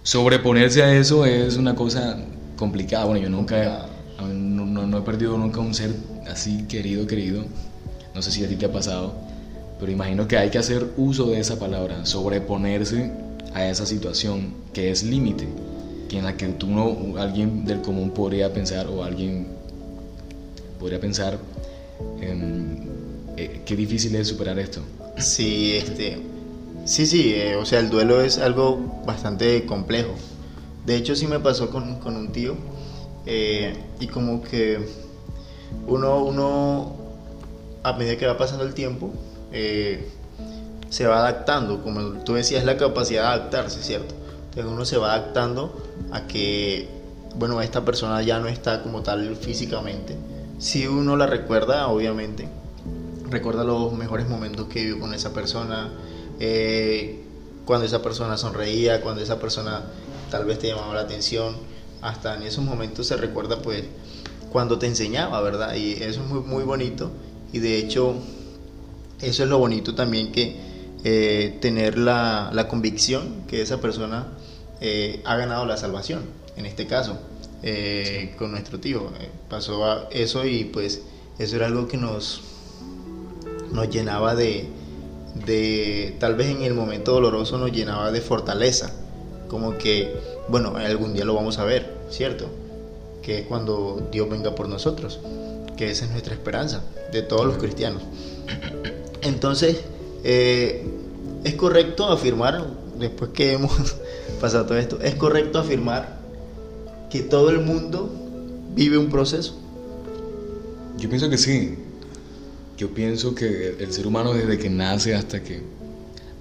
[0.03, 2.17] Sobreponerse a eso es una cosa
[2.55, 3.05] complicada.
[3.05, 3.87] Bueno, yo nunca,
[4.19, 5.91] no, no he perdido nunca un ser
[6.29, 7.43] así querido, querido.
[8.13, 9.26] No sé si a ti te ha pasado
[9.79, 13.11] pero imagino que hay que hacer uso de esa palabra, sobreponerse
[13.53, 15.47] a esa situación que es límite,
[16.09, 19.47] que en la que tú no, alguien del común podría pensar o alguien
[20.79, 21.37] podría pensar
[22.21, 24.81] eh, qué difícil es superar esto.
[25.17, 26.17] Sí, este,
[26.85, 30.13] sí, sí, eh, o sea, el duelo es algo bastante complejo.
[30.85, 32.55] De hecho, sí me pasó con, con un tío
[33.25, 34.79] eh, y como que
[35.87, 36.95] uno, uno,
[37.83, 39.11] a medida que va pasando el tiempo,
[39.57, 40.07] eh,
[40.89, 44.15] se va adaptando, como tú decías, la capacidad de adaptarse, ¿cierto?
[44.49, 46.87] Entonces uno se va adaptando a que,
[47.35, 50.15] bueno, esta persona ya no está como tal físicamente.
[50.59, 52.47] Si uno la recuerda, obviamente,
[53.29, 55.89] recuerda los mejores momentos que vivió con esa persona,
[56.39, 57.23] eh,
[57.65, 59.83] cuando esa persona sonreía, cuando esa persona
[60.31, 61.55] tal vez te llamaba la atención,
[62.01, 63.83] hasta en esos momentos se recuerda pues
[64.51, 65.75] cuando te enseñaba, ¿verdad?
[65.75, 67.11] Y eso es muy, muy bonito
[67.51, 68.15] y de hecho
[69.21, 70.55] eso es lo bonito también que
[71.03, 74.27] eh, tener la, la, convicción que esa persona
[74.81, 76.23] eh, ha ganado la salvación,
[76.55, 77.17] en este caso,
[77.63, 79.11] eh, con nuestro tío.
[79.49, 81.01] pasó a eso y pues
[81.39, 82.41] eso era algo que nos,
[83.71, 84.67] nos llenaba de,
[85.45, 88.91] de, tal vez en el momento doloroso nos llenaba de fortaleza,
[89.47, 90.13] como que,
[90.49, 92.49] bueno, algún día lo vamos a ver, ¿cierto?
[93.21, 95.19] Que es cuando Dios venga por nosotros,
[95.77, 98.01] que esa es nuestra esperanza de todos los cristianos.
[99.27, 99.81] Entonces,
[100.23, 100.85] eh,
[101.43, 102.65] es correcto afirmar,
[102.97, 103.95] después que hemos
[104.41, 106.17] pasado todo esto, es correcto afirmar
[107.09, 108.09] que todo el mundo
[108.73, 109.59] vive un proceso.
[110.97, 111.77] Yo pienso que sí.
[112.77, 115.61] Yo pienso que el ser humano desde que nace hasta que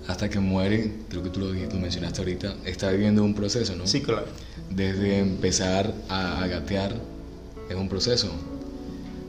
[0.06, 3.88] hasta que muere, creo que tú lo, lo mencionaste ahorita, está viviendo un proceso, ¿no?
[3.88, 4.26] Sí, claro.
[4.70, 6.94] Desde empezar a gatear
[7.68, 8.30] es un proceso.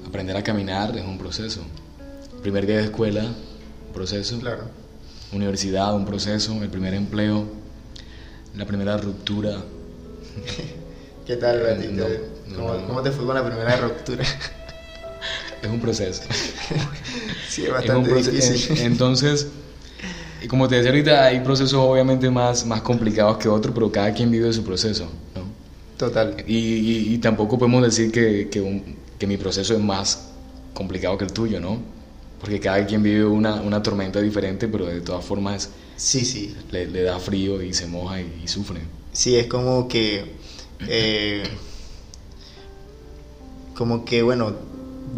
[0.06, 1.62] Aprender a caminar es un proceso.
[2.44, 3.34] Primer día de escuela
[3.98, 4.40] proceso.
[4.40, 4.64] Claro.
[5.32, 7.46] Universidad, un proceso, el primer empleo,
[8.56, 9.58] la primera ruptura.
[11.26, 11.62] ¿Qué tal,
[12.88, 14.24] ¿Cómo, te fue con la primera ruptura?
[15.62, 16.24] es un proceso.
[17.50, 18.78] sí, es bastante difícil.
[18.80, 19.48] Entonces,
[20.42, 24.14] y como te decía ahorita, hay procesos obviamente más, más complicados que otros, pero cada
[24.14, 25.06] quien vive su proceso,
[25.36, 25.42] ¿no?
[25.98, 26.44] Total.
[26.48, 28.84] Y, y, tampoco podemos decir que, que,
[29.18, 30.30] que mi proceso es más
[30.74, 31.98] complicado que el tuyo, ¿no?
[32.40, 36.56] Porque cada quien vive una, una tormenta diferente, pero de todas formas sí, sí.
[36.72, 38.82] Le, le da frío y se moja y, sufre.
[39.12, 40.36] Sí, es como que,
[40.88, 41.44] eh,
[43.76, 44.54] como que, bueno,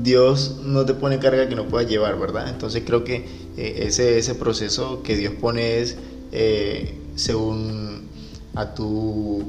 [0.01, 2.47] Dios no te pone carga que no puedas llevar, ¿verdad?
[2.49, 3.25] Entonces creo que
[3.57, 5.97] eh, ese, ese proceso que Dios pone es
[6.31, 8.07] eh, según
[8.55, 9.43] a tu,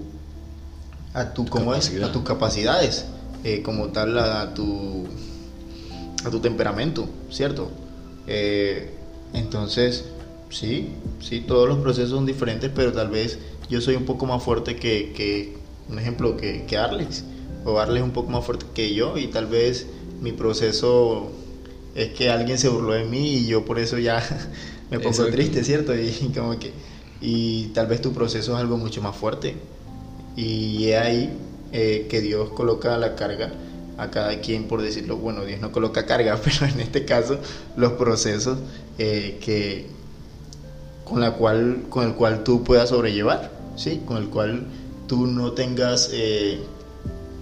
[1.15, 1.93] a tu, ¿cómo es?
[2.03, 3.05] A tus capacidades,
[3.63, 5.07] como tal a tu
[6.25, 7.71] a tu temperamento, ¿cierto?
[8.27, 8.91] Eh,
[9.33, 10.05] entonces,
[10.51, 10.89] sí,
[11.21, 13.39] sí, todos los procesos son diferentes, pero tal vez
[13.69, 15.57] yo soy un poco más fuerte que, que
[15.89, 17.25] un ejemplo, que, que Arlex,
[17.65, 19.87] o Arlex es un poco más fuerte que yo, y tal vez
[20.21, 21.31] mi proceso
[21.95, 24.23] es que alguien se burló de mí y yo por eso ya
[24.91, 25.95] me pongo triste, ¿cierto?
[25.95, 26.73] Y, como que,
[27.21, 29.55] y tal vez tu proceso es algo mucho más fuerte,
[30.37, 31.31] y es ahí
[31.73, 33.53] eh, que Dios coloca la carga
[34.01, 37.39] a cada quien, por decirlo, bueno, Dios no coloca carga, pero en este caso
[37.77, 38.59] los procesos
[38.99, 39.87] eh, que,
[41.05, 44.01] con, la cual, con el cual tú puedas sobrellevar, ¿sí?
[44.07, 44.65] con el cual
[45.07, 46.61] tú no tengas eh,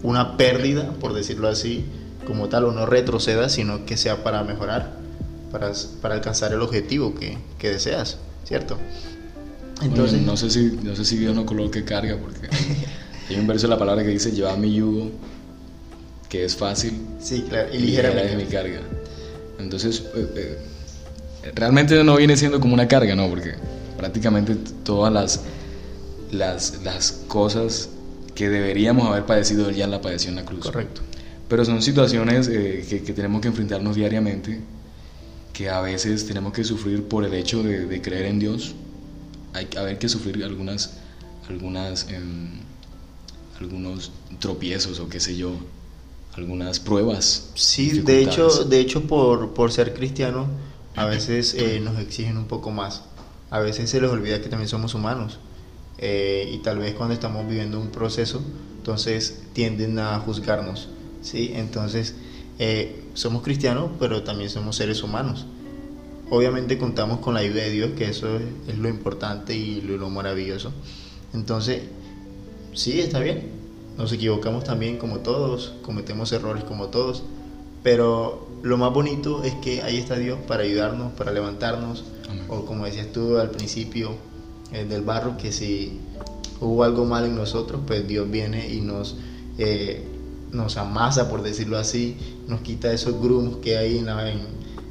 [0.02, 1.84] una pérdida, por decirlo así,
[2.26, 4.98] como tal, o no retrocedas, sino que sea para mejorar,
[5.52, 8.76] para, para alcanzar el objetivo que, que deseas, ¿cierto?
[9.80, 12.48] Entonces, no, sé si, no sé si Dios no coloque carga, porque
[13.28, 15.12] hay un verso de la palabra que dice, lleva mi yugo,
[16.28, 17.00] que es fácil.
[17.20, 18.80] Sí, claro, y ligera es mi carga.
[19.58, 20.58] Entonces, eh,
[21.42, 23.28] eh, realmente no viene siendo como una carga, ¿no?
[23.28, 23.54] Porque
[23.96, 25.40] prácticamente todas las,
[26.30, 27.88] las, las cosas
[28.34, 30.60] que deberíamos haber padecido ya la padeció en la cruz.
[30.60, 31.00] Correcto.
[31.48, 34.60] Pero son situaciones eh, que, que, tenemos que enfrentarnos diariamente,
[35.52, 38.74] que a veces tenemos que sufrir por el hecho de, de creer en Dios.
[39.54, 40.98] Hay que haber que sufrir algunas,
[41.48, 42.60] algunas, em,
[43.58, 45.58] algunos tropiezos o qué sé yo,
[46.38, 47.50] algunas pruebas.
[47.54, 50.46] Sí, de hecho, de hecho por, por ser cristiano,
[50.96, 53.02] a veces eh, nos exigen un poco más.
[53.50, 55.38] A veces se les olvida que también somos humanos.
[55.98, 58.40] Eh, y tal vez cuando estamos viviendo un proceso,
[58.78, 60.88] entonces tienden a juzgarnos.
[61.22, 61.52] ¿sí?
[61.54, 62.14] Entonces,
[62.58, 65.46] eh, somos cristianos, pero también somos seres humanos.
[66.30, 70.10] Obviamente contamos con la ayuda de Dios, que eso es, lo importante y lo, lo,
[70.10, 70.72] maravilloso.
[71.32, 71.82] Entonces,
[72.74, 73.57] sí, está bien.
[73.98, 77.24] Nos equivocamos también como todos, cometemos errores como todos,
[77.82, 82.04] pero lo más bonito es que ahí está Dios para ayudarnos, para levantarnos,
[82.48, 84.12] o como decías tú al principio
[84.72, 85.98] eh, del barro, que si
[86.60, 89.16] hubo algo mal en nosotros, pues Dios viene y nos...
[89.58, 90.14] Eh,
[90.52, 94.08] nos amasa, por decirlo así, nos quita esos grumos que hay en,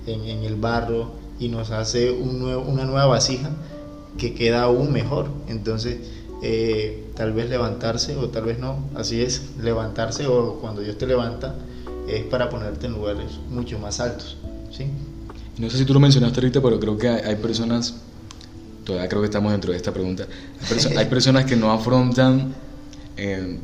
[0.05, 3.49] en, el barro y nos hace un nuevo, una nueva vasija
[4.17, 5.29] que queda aún mejor.
[5.47, 5.99] Entonces,
[6.41, 11.07] eh, tal vez levantarse o tal vez no, así es, levantarse o cuando Dios te
[11.07, 11.55] levanta
[12.07, 14.37] es para ponerte en lugares mucho más altos.
[14.71, 14.85] ¿sí?
[15.57, 17.95] No sé si tú lo mencionaste ahorita, pero creo que hay, personas,
[18.83, 20.27] todavía creo que estamos dentro de esta pregunta,
[20.95, 22.53] hay, personas que no afrontan...
[23.17, 23.57] Eh,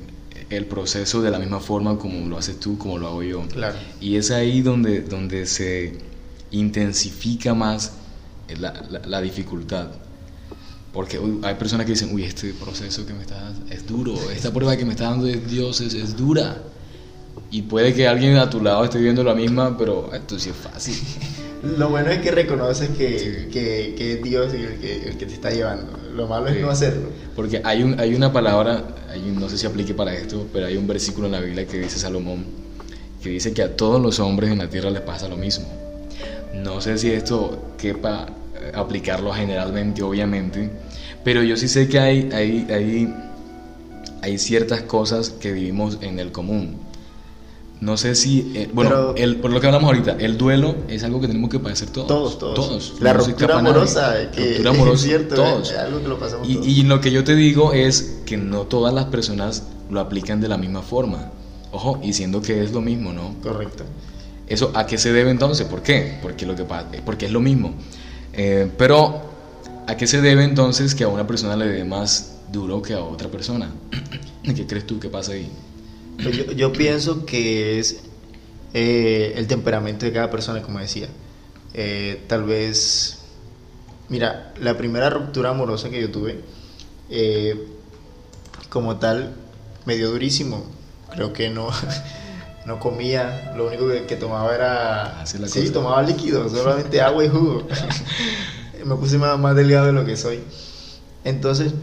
[0.50, 3.42] el proceso de la misma forma como lo haces tú, como lo hago yo.
[3.48, 3.78] Claro.
[4.00, 5.98] Y es ahí donde, donde se
[6.52, 7.94] intensifica más
[8.60, 8.74] la,
[9.06, 9.88] la, dificultad.
[10.94, 14.78] Porque hay personas que dicen, uy, este proceso que me está es duro, esta prueba
[14.78, 16.62] que me está dando Dios es, es dura.
[17.50, 20.56] Y puede que alguien a tu lado esté viendo la misma, pero esto sí es
[20.56, 20.96] fácil.
[21.78, 25.34] Lo bueno es que reconoces que, que, que es Dios el que, el que, te
[25.34, 25.98] está llevando.
[26.14, 27.10] Lo malo es no hacerlo.
[27.36, 30.76] Porque hay, un, hay una palabra, hay no sé si aplique para esto, pero hay
[30.76, 32.46] un versículo en la Biblia que dice Salomón,
[33.22, 35.66] que dice que a todos los hombres en la tierra les pasa lo mismo.
[36.54, 38.28] No sé si esto quepa
[38.74, 40.70] aplicarlo generalmente, obviamente,
[41.24, 43.16] pero yo sí sé que hay, hay, hay,
[44.22, 46.78] hay ciertas cosas que vivimos en el común
[47.84, 51.20] no sé si, eh, bueno, el, por lo que hablamos ahorita, el duelo es algo
[51.20, 52.08] que tenemos que padecer todos.
[52.08, 52.94] Todos, todos.
[53.02, 55.70] La ruptura amorosa, que ruptura amorosa, es cierto, todos.
[55.70, 56.68] Es algo que lo pasamos y, todos.
[56.68, 60.48] y lo que yo te digo es que no todas las personas lo aplican de
[60.48, 61.32] la misma forma.
[61.74, 63.36] Ojo, y siendo que es lo mismo, ¿no?
[63.44, 63.84] Correcto.
[64.48, 65.68] ¿Eso a qué se debe entonces?
[65.68, 66.20] ¿Por qué?
[66.22, 67.74] Porque, lo que pasa, porque es lo mismo.
[68.34, 69.22] Eh, pero,
[69.88, 73.04] ¿a qué se debe entonces que a una persona le dé más duro que a
[73.04, 73.72] otra persona?
[74.44, 75.50] ¿Qué crees tú que pasa ahí?
[76.22, 78.02] Pues yo, pienso que es
[78.74, 81.08] eh, el temperamento de cada persona, como decía.
[81.74, 83.20] Eh, tal vez,
[84.10, 86.42] mira, la primera ruptura amorosa que yo tuve,
[87.10, 87.68] eh,
[88.70, 89.34] como tal,
[89.86, 90.66] me dio durísimo.
[91.12, 91.70] Creo que no,
[92.66, 95.26] no comía, lo único que, tomaba era...
[95.26, 97.68] sí, tomaba líquido, solamente agua y jugo.
[98.86, 100.40] me puse más, más delgado de lo que soy.
[101.24, 101.74] Entonces,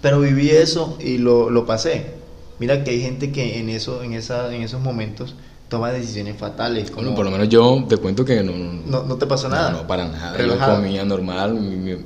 [0.00, 2.18] pero viví eso y lo, lo pasé
[2.58, 5.34] Mira que hay gente que en, eso, en, esa, en esos momentos
[5.68, 6.90] toma decisiones fatales.
[6.90, 8.52] Como, por lo menos yo te cuento que no...
[8.52, 9.70] No, no te pasó nada.
[9.70, 10.36] No, para nada.
[10.44, 11.96] Yo comía normal, me, ah.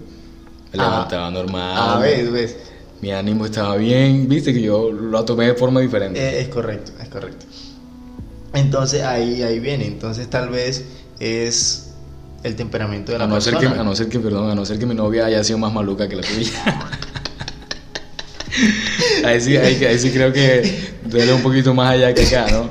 [0.72, 1.74] levantaba normal.
[1.74, 2.56] Ah, ves, ves.
[3.00, 6.20] Mi ánimo estaba bien, viste que yo lo tomé de forma diferente.
[6.20, 7.46] Eh, es correcto, es correcto.
[8.54, 10.84] Entonces ahí, ahí viene, entonces tal vez
[11.20, 11.92] es
[12.42, 13.60] el temperamento de la a no persona.
[13.60, 15.58] Ser que, a no ser que, perdón, a no ser que mi novia haya sido
[15.58, 16.50] más maluca que la tuya.
[19.24, 22.70] ahí, sí, ahí, sí creo que duele un poquito más allá que acá, ¿no?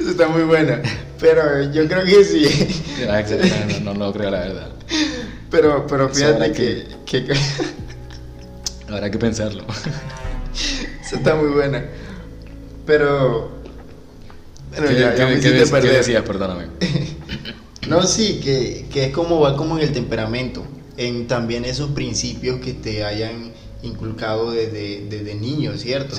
[0.00, 0.80] Eso está muy buena.
[1.18, 2.84] Pero yo creo que sí.
[3.84, 4.68] No, no, lo creo, la verdad.
[5.50, 7.34] Pero, pero fíjate que, que,
[8.88, 9.64] Habrá que pensarlo.
[11.00, 11.84] Eso está muy buena.
[12.84, 13.61] Pero.
[14.72, 16.22] Bueno, ¿Qué, ya, me ¿qué, ¿qué decías?
[16.22, 16.68] Perdóname.
[17.88, 20.64] no, sí, que, que es como va como en el temperamento.
[20.96, 23.52] En también esos principios que te hayan
[23.82, 26.16] inculcado desde, desde niño, ¿cierto?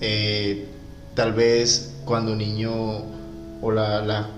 [0.00, 0.66] Eh,
[1.14, 2.72] tal vez cuando niño
[3.62, 4.28] o la, la,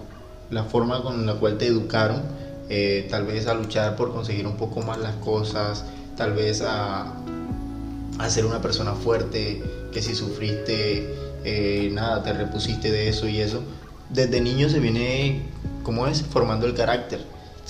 [0.50, 2.22] la, forma con la cual te educaron,
[2.68, 5.84] eh, tal vez a luchar por conseguir un poco más las cosas,
[6.16, 7.12] tal vez a,
[8.18, 13.40] a ser una persona fuerte, que si sufriste, eh, nada, te repusiste de eso y
[13.40, 13.62] eso.
[14.10, 15.42] Desde niño se viene,
[15.82, 16.22] ¿cómo es?
[16.22, 17.20] Formando el carácter.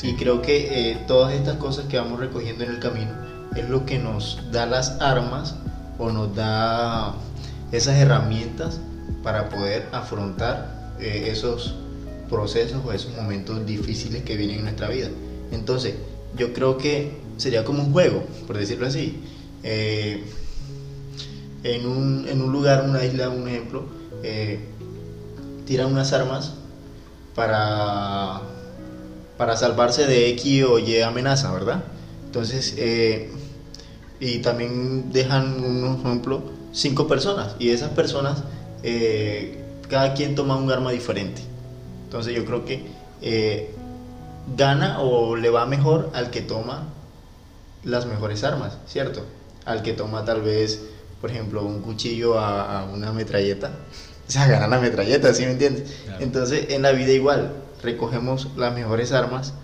[0.02, 3.10] Y creo que todas estas cosas que vamos recogiendo en el camino,
[3.56, 5.56] es lo que nos da las armas
[5.98, 7.14] o nos da
[7.72, 8.80] esas herramientas
[9.22, 11.74] para poder afrontar eh, esos
[12.28, 15.08] procesos o esos momentos difíciles que vienen en nuestra vida.
[15.50, 15.94] Entonces,
[16.36, 19.20] yo creo que sería como un juego, por decirlo así.
[19.62, 20.24] Eh,
[21.62, 23.84] en, un, en, un, lugar, una isla, un ejemplo,
[24.22, 24.60] eh,
[25.66, 26.54] tiran unas armas
[27.34, 28.40] para,
[29.36, 31.84] para salvarse de X o Y amenaza, ¿verdad?
[32.26, 33.30] Entonces, eh,
[34.20, 36.42] y también dejan un ejemplo,
[36.72, 38.42] cinco personas, y esas personas,
[39.88, 41.42] cada quien toma un arma diferente.
[42.04, 42.86] Entonces yo creo que
[44.56, 46.88] gana o le va mejor al que toma
[47.84, 49.24] las mejores armas, ¿cierto?
[49.64, 50.82] Al que toma tal vez,
[51.20, 53.72] por ejemplo, un cuchillo a, una metralleta.
[54.26, 55.84] O sea, gana la metralleta, ¿sí me entiendes?
[56.20, 57.52] Entonces, en la vida igual,
[57.82, 59.54] recogemos las mejores armas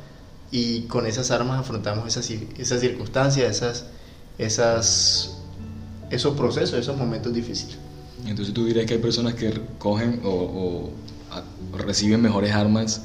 [0.51, 3.87] y con esas armas afrontamos esas, esas circunstancias, esas,
[4.39, 5.39] esas,
[6.11, 7.77] esos procesos, esos momentos difíciles.
[8.27, 10.91] Entonces tú dirías que hay personas que cogen o
[11.77, 13.03] reciben mejores armas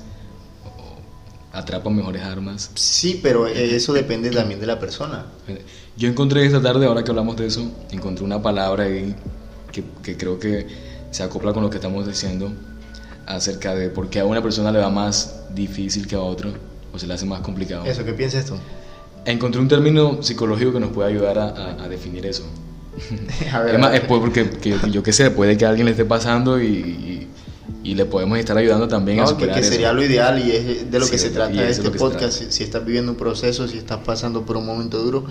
[1.52, 2.72] atrapan mejores armas.
[2.76, 5.26] Sí, pero eso depende también de la persona.
[5.98, 9.16] Yo encontré esta tarde, ahora que hablamos de eso, encontré una palabra ahí
[9.72, 10.68] que, que creo que
[11.12, 12.52] se acopla con lo que estamos diciendo
[13.26, 16.52] acerca de por qué a una persona le va más difícil que a otro
[16.94, 17.86] o se le hace más complicado.
[17.86, 18.56] ¿Eso qué piensas tú?
[19.26, 22.44] Encontré un término psicológico que nos puede ayudar a, a, definir eso.
[23.54, 26.60] a ver, es, porque que, yo qué sé, puede que a alguien le esté pasando
[26.62, 27.39] y y
[28.00, 31.00] le podemos estar ayudando también a superar que, que sería lo ideal y es de
[31.00, 32.42] lo que se trata este podcast.
[32.50, 35.26] Si, estás viviendo un proceso, si estás pasando por un momento duro,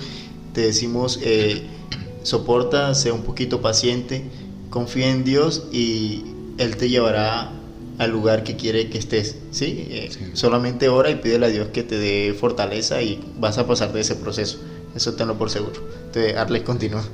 [0.52, 1.62] te decimos eh,
[2.22, 4.24] soporta, sea un poquito paciente,
[4.70, 6.24] confía en Dios y
[6.58, 7.52] Él te llevará
[7.98, 9.36] al lugar que quiere que estés.
[9.50, 9.86] ¿sí?
[9.90, 13.92] Eh, solamente ora y pídele a Dios que te dé fortaleza y vas a pasar
[13.92, 14.58] de ese proceso.
[14.94, 15.80] Eso tenlo por seguro.
[16.06, 17.04] Entonces, Arles continúa.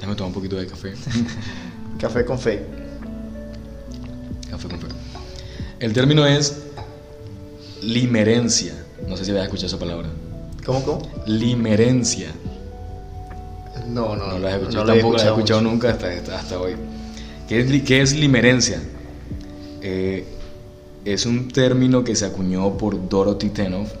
[0.00, 0.94] Ya me tomo un poquito de café.
[1.98, 2.83] café con fe.
[5.80, 6.62] El término es
[7.82, 8.74] limerencia.
[9.08, 10.08] No sé si habías escuchado esa palabra.
[10.64, 11.02] ¿Cómo, cómo?
[11.26, 12.28] Limerencia.
[13.88, 14.86] No, no, no la he escuchado.
[14.86, 16.74] tampoco la he escuchado nunca hasta, hasta hoy.
[17.48, 18.80] ¿Qué es, qué es limerencia?
[19.82, 20.24] Eh,
[21.04, 23.92] es un término que se acuñó por Dorothy Tenoff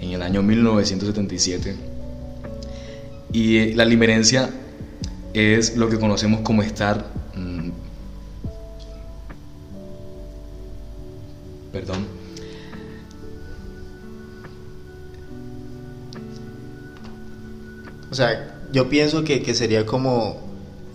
[0.00, 1.74] en el año 1977.
[3.32, 4.50] Y eh, la limerencia
[5.34, 7.04] es lo que conocemos como estar
[11.76, 12.06] Perdón.
[18.10, 20.40] O sea, yo pienso que, sería como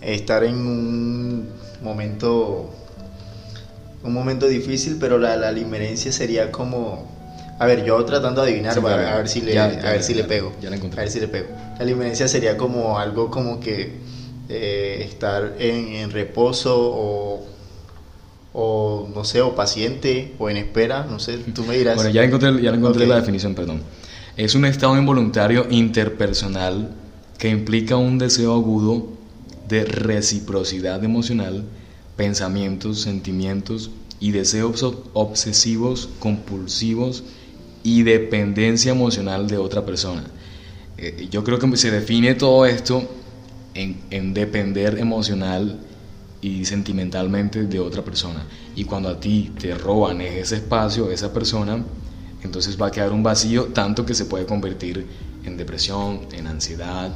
[0.00, 1.48] estar en un
[1.82, 2.74] momento
[4.02, 7.06] un momento difícil, pero la, la limerencia sería como
[7.60, 10.52] a ver, yo tratando de adivinar a, ver si le a ver si le pego.
[10.60, 10.98] Ya la encontré.
[10.98, 11.46] A ver si le pego.
[11.78, 14.00] La limerencia sería como algo como que
[14.48, 17.51] eh, estar en, en, reposo o
[18.52, 21.96] o no sé, o paciente, o en espera, no sé, tú me dirás.
[21.96, 23.82] Bueno, ya encontré, ya encontré la definición, perdón.
[24.36, 26.90] Es un estado involuntario interpersonal
[27.38, 29.08] que implica un deseo agudo
[29.68, 31.64] de reciprocidad emocional,
[32.16, 33.90] pensamientos, sentimientos
[34.20, 34.82] y deseos
[35.14, 37.24] obsesivos, compulsivos
[37.82, 40.24] y dependencia emocional de otra persona.
[40.98, 43.08] Eh, yo creo que se define todo esto
[43.74, 45.80] en, en depender emocional
[46.42, 48.44] y sentimentalmente de otra persona.
[48.74, 51.82] Y cuando a ti te roban ese espacio, esa persona,
[52.42, 55.06] entonces va a quedar un vacío tanto que se puede convertir
[55.44, 57.12] en depresión, en ansiedad,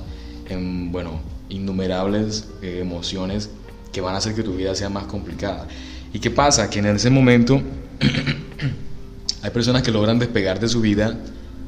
[0.48, 3.50] en, bueno, innumerables eh, emociones
[3.92, 5.66] que van a hacer que tu vida sea más complicada.
[6.12, 6.70] ¿Y qué pasa?
[6.70, 7.60] Que en ese momento
[9.42, 11.18] hay personas que logran despegar de su vida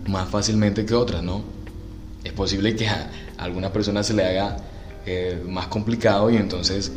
[0.06, 1.42] más fácilmente que otras, ¿no?
[2.22, 4.56] Es posible que a alguna persona se le haga
[5.06, 6.92] eh, más complicado y entonces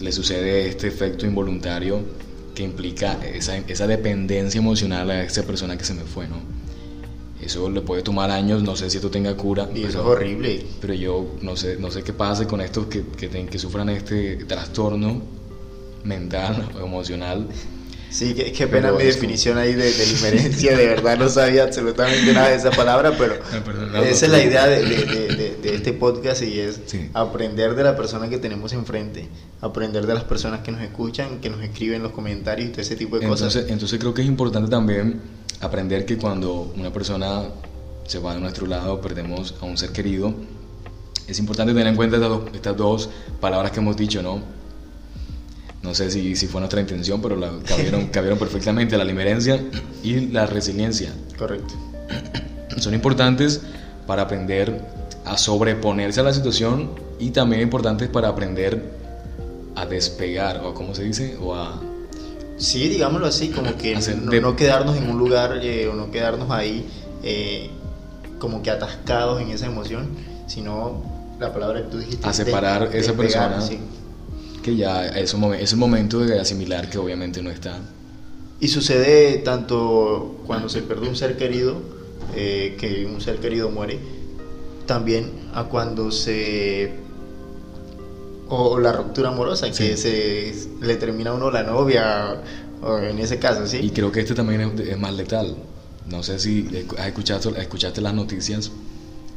[0.00, 2.00] le sucede este efecto involuntario
[2.54, 6.36] que implica esa, esa dependencia emocional a esa persona que se me fue, ¿no?
[7.40, 9.68] Eso le puede tomar años, no sé si esto tenga cura.
[9.74, 10.64] Y eso es horrible.
[10.80, 14.36] Pero yo no sé, no sé qué pasa con estos que, que, que sufran este
[14.46, 15.20] trastorno
[16.02, 17.46] mental o emocional
[18.10, 22.56] Sí, qué, pena mi definición ahí de, de de verdad no sabía absolutamente nada de
[22.56, 23.34] esa palabra, pero
[24.04, 26.80] esa es la idea de, este podcast y es
[27.12, 29.28] aprender de la persona que tenemos enfrente,
[29.60, 32.96] aprender de las personas que nos escuchan, que nos escriben los comentarios y todo ese
[32.96, 33.56] tipo de cosas.
[33.68, 35.20] Entonces creo que es importante también
[35.60, 37.42] aprender que cuando una persona
[38.06, 40.32] se va de nuestro lado, perdemos a un ser querido,
[41.26, 44.55] es importante tener en cuenta estas dos, estas dos palabras que hemos dicho, ¿no?
[45.86, 49.64] No sé si, si fue nuestra intención, pero la, cabieron, cabieron perfectamente la limerencia
[50.02, 51.12] y la resiliencia.
[51.38, 51.74] Correcto.
[52.78, 53.62] Son importantes
[54.06, 54.82] para aprender
[55.24, 58.82] a sobreponerse a la situación y también importantes para aprender
[59.76, 61.80] a despegar, o como se dice, o a...
[62.58, 63.96] Sí, digámoslo así, como que
[64.40, 66.86] no, quedarnos en un lugar eh, o no quedarnos ahí
[67.22, 67.70] eh,
[68.38, 70.08] como que atascados en esa emoción,
[70.46, 71.02] sino
[71.38, 72.26] la palabra que tú dijiste.
[72.26, 73.60] A separar esa persona
[74.66, 77.78] que ya es un, es un momento de asimilar que obviamente no está.
[78.58, 81.80] Y sucede tanto cuando se pierde un ser querido,
[82.34, 84.00] eh, que un ser querido muere,
[84.84, 86.94] también a cuando se
[88.48, 92.42] o la ruptura amorosa, que se le termina a uno la novia,
[92.82, 93.78] o en ese caso, ¿sí?
[93.80, 95.54] Y creo que este también es, más letal.
[96.08, 98.72] No sé si has escuchado, escuchaste las noticias.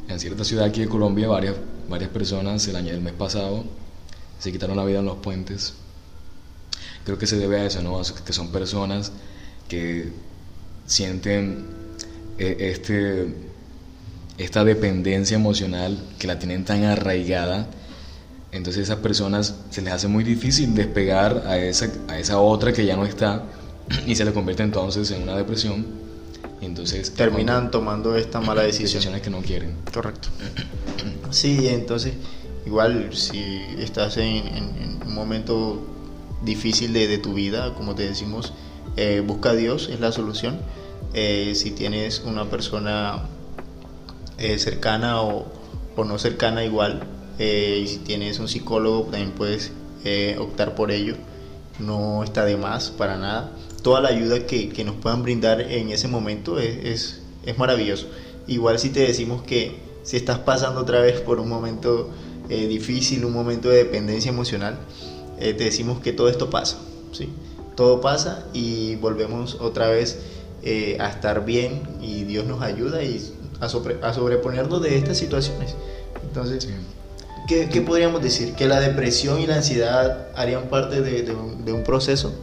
[0.07, 1.53] En cierta ciudad aquí de Colombia, varias,
[1.88, 3.63] varias personas el año del mes pasado
[4.39, 5.73] se quitaron la vida en los puentes.
[7.05, 8.01] Creo que se debe a eso, ¿no?
[8.25, 9.11] que son personas
[9.67, 10.11] que
[10.85, 11.65] sienten
[12.37, 13.33] eh, este,
[14.37, 17.69] esta dependencia emocional, que la tienen tan arraigada
[18.51, 22.73] entonces a esas personas se les hace muy difícil despegar a esa, a esa otra
[22.73, 23.43] que ya no está
[24.07, 25.85] y se le convierte entonces en una depresión.
[26.61, 28.85] Y entonces terminan tomando esta mala decisión.
[28.87, 29.75] Decisiones que no quieren.
[29.93, 30.29] Correcto.
[31.29, 32.13] Sí, entonces
[32.70, 35.82] igual si estás en, un momento
[36.43, 38.53] difícil de, tu vida, como te decimos,
[38.95, 40.59] eh, busca a Dios, es la solución.
[41.15, 43.24] Eh, si tienes una persona
[44.38, 45.47] eh, cercana o,
[45.95, 47.01] o no cercana igual,
[47.39, 49.72] eh, y si tienes un psicólogo también puedes
[50.05, 51.15] eh, optar por ello,
[51.80, 53.51] no está de más para nada.
[53.82, 58.05] Toda la ayuda que, que nos puedan brindar en ese momento es, es, es, maravilloso.
[58.45, 62.11] Igual si te decimos que si estás pasando otra vez por un momento
[62.49, 64.77] eh, difícil, un momento de dependencia emocional,
[65.39, 66.77] te decimos que todo esto pasa,
[67.13, 67.29] ¿sí?
[67.77, 70.19] Todo pasa y volvemos otra vez
[70.99, 73.21] a estar bien y Dios nos ayuda y
[73.61, 75.75] a, sobre, a sobreponernos de estas situaciones.
[76.23, 76.67] Entonces,
[77.47, 78.53] ¿qué, podríamos decir?
[78.53, 82.33] ¿Que la depresión y la ansiedad harían parte de, un, proceso?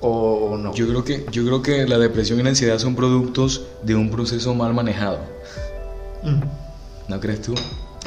[0.00, 0.74] ¿O no?
[0.74, 4.10] Yo creo, que, yo creo que la depresión y la ansiedad son productos de un
[4.10, 5.18] proceso mal manejado.
[6.22, 6.42] Mm.
[7.08, 7.54] ¿No crees tú?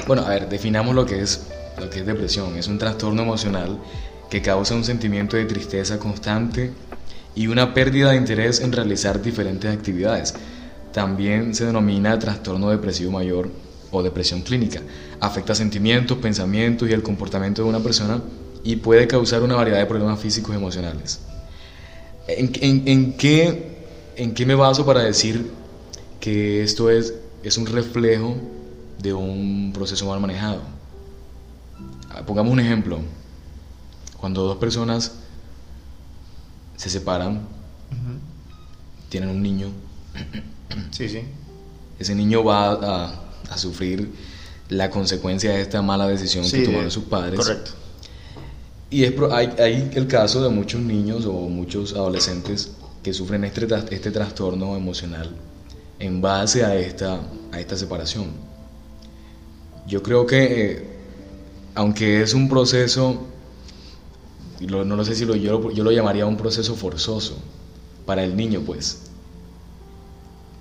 [0.06, 1.42] Bueno, a ver, definamos lo que es
[1.80, 2.58] lo que es depresión.
[2.58, 3.78] Es un trastorno emocional
[4.30, 6.72] que causa un sentimiento de tristeza constante
[7.36, 10.34] y una pérdida de interés en realizar diferentes actividades.
[10.92, 13.50] También se denomina trastorno depresivo mayor
[13.92, 14.82] o depresión clínica.
[15.20, 18.22] Afecta sentimientos, pensamientos y el comportamiento de una persona
[18.64, 21.20] y puede causar una variedad de problemas físicos y emocionales.
[22.28, 23.78] ¿En, qué,
[24.18, 25.50] ¿En, qué, me baso para decir
[26.20, 28.36] que esto es, es un reflejo
[29.00, 30.62] de un proceso mal manejado?
[32.10, 33.00] Ah, pongamos un ejemplo.
[34.18, 35.14] Cuando dos personas
[36.76, 37.42] se separan,
[39.10, 39.68] tienen un niño.
[40.92, 41.22] Sí, sí.
[42.00, 44.12] Ese niño va a, a sufrir
[44.70, 47.40] la consecuencia de esta mala decisión que tomaron sus padres.
[47.40, 47.72] Correcto.
[48.90, 52.72] Y es, hay, hay, el caso de muchos niños o muchos adolescentes
[53.04, 55.30] que sufren este, este trastorno emocional
[56.00, 57.20] en base a esta,
[57.52, 58.28] a esta separación.
[59.88, 60.84] Yo creo que, eh,
[61.76, 63.26] aunque es un proceso,
[64.60, 67.38] no lo sé si lo, yo, yo lo llamaría un proceso forzoso
[68.06, 69.04] para el niño, pues.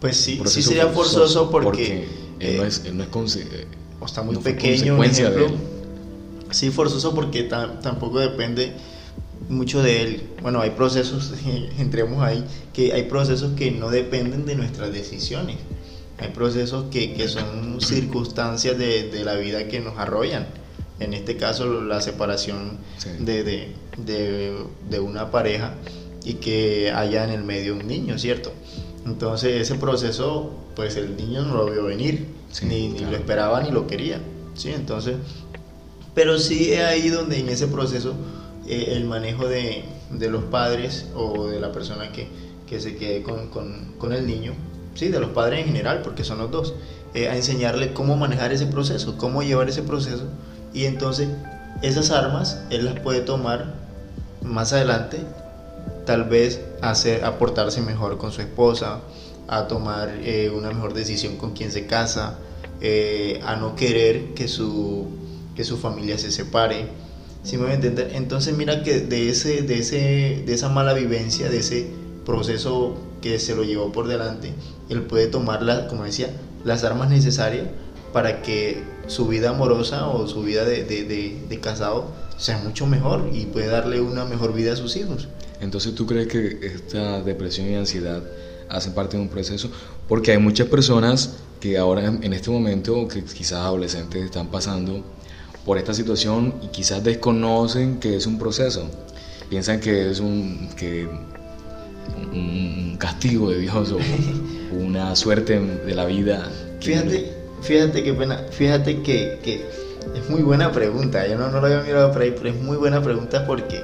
[0.01, 2.07] Pues sí, sí sería forzoso, porque
[2.39, 3.67] él no es, él no es eh,
[3.99, 5.03] o está muy pequeño.
[5.03, 5.49] Ejemplo,
[6.51, 8.73] sí, forzoso porque tampoco depende
[9.49, 10.23] mucho de él.
[10.43, 11.33] Bueno, hay procesos,
[11.79, 15.57] entremos ahí, que hay procesos que no dependen de nuestras decisiones.
[16.19, 20.47] Hay procesos que, que son circunstancias de, de, la vida que nos arrollan.
[20.99, 22.79] En este caso, la separación
[23.21, 23.75] de, de,
[24.89, 25.75] de, una pareja
[26.25, 28.53] y que haya en el medio un niño, ¿cierto?
[29.05, 32.27] Entonces ese proceso, pues el niño no lo vio venir,
[32.63, 34.21] ni, ni, lo esperaba ni lo quería,
[34.55, 34.71] ¿sí?
[34.71, 35.17] Entonces,
[36.15, 38.15] pero sí es ahí donde en ese proceso
[38.67, 42.27] eh, el manejo de, de, los padres o de la persona que,
[42.67, 44.55] que se quede con, con, con, el niño,
[44.97, 46.75] sí, de los padres en general, porque son los dos,
[47.15, 50.25] eh, a enseñarle cómo manejar ese proceso, cómo llevar ese proceso,
[50.75, 51.29] y entonces
[51.83, 53.75] esas armas él las puede tomar
[54.43, 55.19] más adelante
[56.07, 59.01] tal vez hacer, aportarse mejor con su esposa,
[59.49, 62.39] a tomar eh, una mejor decisión con quien se casa,
[62.81, 65.09] eh, a no querer que su,
[65.55, 66.87] que su familia se separe.
[67.43, 68.13] ¿Sí me voy a entender?
[68.15, 71.91] Entonces mira que de, ese, de, ese, de esa mala vivencia, de ese
[72.25, 74.53] proceso que se lo llevó por delante,
[74.89, 76.31] él puede tomar, la, como decía,
[76.65, 77.67] las armas necesarias
[78.13, 82.07] para que su vida amorosa o su vida de, de, de casado
[82.39, 85.29] sea mucho mejor y puede darle una mejor vida a sus hijos.
[85.61, 88.23] Entonces, ¿tú crees que esta depresión y ansiedad
[88.69, 89.71] hacen parte de un proceso,
[90.09, 95.03] porque hay muchas personas que ahora en este momento, que quizás adolescentes están pasando
[95.65, 98.89] por esta situación y quizás desconocen que es un proceso,
[99.49, 101.09] piensan que es un, que
[102.33, 103.99] un castigo de Dios o
[104.77, 106.49] una suerte de la vida.
[106.81, 107.33] Fíjate,
[107.63, 109.65] fíjate que pena, fíjate que, que,
[110.15, 111.27] es muy buena pregunta.
[111.27, 113.83] Yo no, no lo había mirado por ahí, pero es muy buena pregunta porque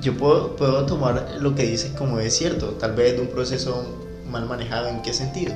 [0.00, 3.84] yo puedo, puedo tomar lo que dices como es cierto, tal vez de un proceso
[4.28, 5.54] mal manejado, ¿en qué sentido?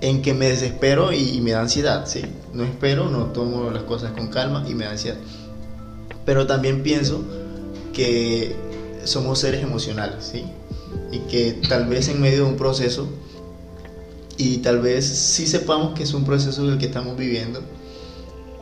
[0.00, 2.22] En que me desespero y, y me da ansiedad, ¿sí?
[2.52, 5.16] No espero, no tomo las cosas con calma y me da ansiedad.
[6.26, 7.24] Pero también pienso
[7.94, 8.54] que
[9.04, 10.44] somos seres emocionales, ¿sí?
[11.10, 13.08] Y que tal vez en medio de un proceso,
[14.36, 17.62] y tal vez sí sepamos que es un proceso el que estamos viviendo,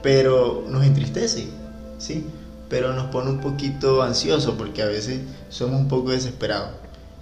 [0.02, 1.46] pero nos entristece,
[1.98, 2.24] ¿sí?
[2.68, 6.70] Pero nos pone un poquito ansioso porque a veces somos un poco desesperados.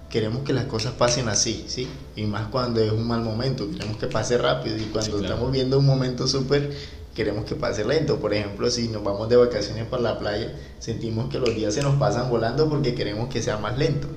[0.09, 1.87] Queremos que las cosas pasen así, ¿sí?
[2.15, 4.77] Y más cuando es un mal momento, queremos que pase rápido.
[4.77, 6.71] Y cuando estamos viendo un momento súper
[7.19, 8.17] queremos que pase lento.
[8.21, 11.81] Por ejemplo, si nos vamos de vacaciones para la playa, sentimos que los días se
[11.81, 14.07] nos pasan volando porque queremos que sea más lento.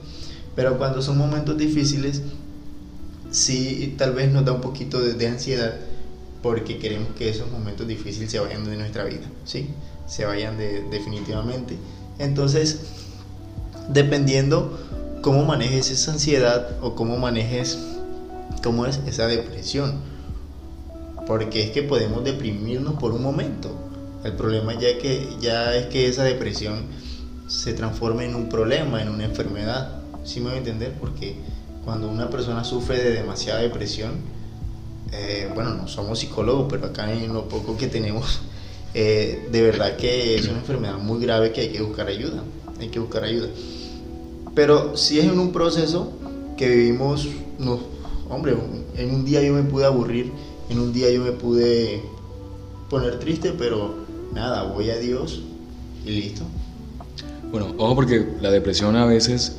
[0.55, 2.23] Pero cuando son momentos difíciles,
[3.33, 5.75] sí tal vez nos da un poquito de, ansiedad
[6.45, 9.71] porque queremos que esos momentos difíciles se vayan de nuestra vida, ¿sí?
[10.07, 11.77] Se vayan de, definitivamente.
[12.21, 12.83] Entonces,
[13.89, 14.79] dependiendo
[15.23, 17.79] cómo manejes esa ansiedad o cómo manejes
[18.63, 20.12] cómo es esa depresión
[21.27, 23.71] porque es que podemos deprimirnos por un momento.
[24.25, 26.87] El problema ya, que, ya es que esa depresión
[27.49, 30.01] se transforme en un problema, en una enfermedad.
[30.25, 30.95] ¿Sí me voy a entender?
[31.01, 31.37] Porque
[31.85, 34.13] cuando una persona sufre de demasiada depresión,
[35.13, 38.41] eh, bueno, no somos psicólogos, pero acá en lo poco que tenemos,
[38.95, 42.43] eh, de verdad que es una enfermedad muy grave que hay que buscar ayuda.
[42.81, 43.49] Hay que buscar ayuda.
[44.55, 46.13] Pero si es en un proceso
[46.57, 47.81] que vivimos, no,
[48.29, 48.55] hombre,
[48.97, 50.33] en un día yo me pude aburrir
[50.73, 52.03] en un día yo me pude
[52.89, 53.95] poner triste, pero
[54.33, 55.43] nada, voy a Dios
[56.05, 56.43] y listo.
[57.51, 59.57] Bueno, ojo porque la depresión a veces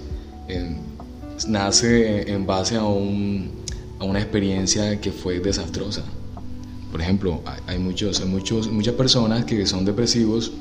[1.47, 3.51] nace en base a, un,
[3.99, 6.03] a una experiencia que fue desastrosa.
[6.91, 10.51] Por ejemplo, hay, muchos, hay muchos, muchas personas que son depresivos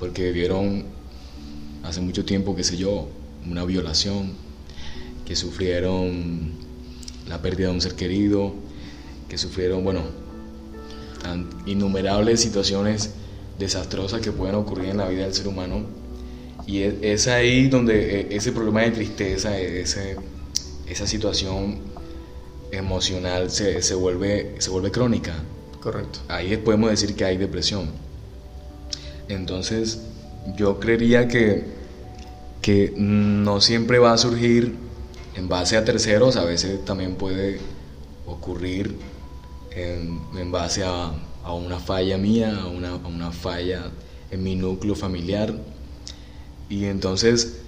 [0.00, 0.84] porque vivieron
[1.84, 3.08] hace mucho tiempo, qué sé yo,
[3.48, 4.32] una violación,
[5.24, 6.52] que sufrieron
[7.28, 8.65] la pérdida de un ser querido,
[9.28, 10.02] que sufrieron, bueno,
[11.22, 13.10] tan innumerables situaciones
[13.58, 15.84] desastrosas que pueden ocurrir en la vida del ser humano.
[16.66, 20.16] Y es, ahí donde e, ese problema de tristeza, ese,
[20.88, 21.78] esa situación
[22.72, 25.34] emocional se, se, vuelve, se vuelve crónica.
[25.80, 26.18] Correcto.
[26.28, 27.90] Ahí podemos decir que hay depresión.
[29.28, 30.00] Entonces,
[30.56, 31.64] yo creería que,
[32.60, 34.74] que no siempre va a surgir
[35.36, 37.58] en base a terceros, a veces también puede
[38.26, 38.96] ocurrir
[39.76, 41.12] en, base a,
[41.44, 43.90] a, una falla mía, a una, a una falla
[44.30, 45.54] en mi núcleo familiar.
[46.68, 47.58] Y entonces,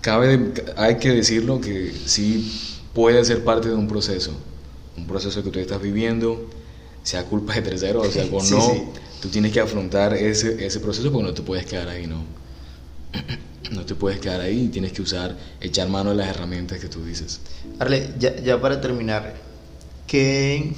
[0.00, 4.32] cabe, hay que decirlo que sí puede ser parte de un proceso,
[4.96, 6.48] un proceso que tú estás viviendo,
[7.02, 8.92] sea culpa de terceros, o sea, o no,
[9.22, 12.24] tú tienes que afrontar ese, ese proceso porque no te puedes quedar ahí, ¿no?
[13.72, 17.02] No te puedes quedar ahí, tienes que usar, echar mano de las herramientas que tú
[17.02, 17.40] dices.
[17.78, 19.34] Arle, ya, ya para terminar,
[20.06, 20.74] ¿qué,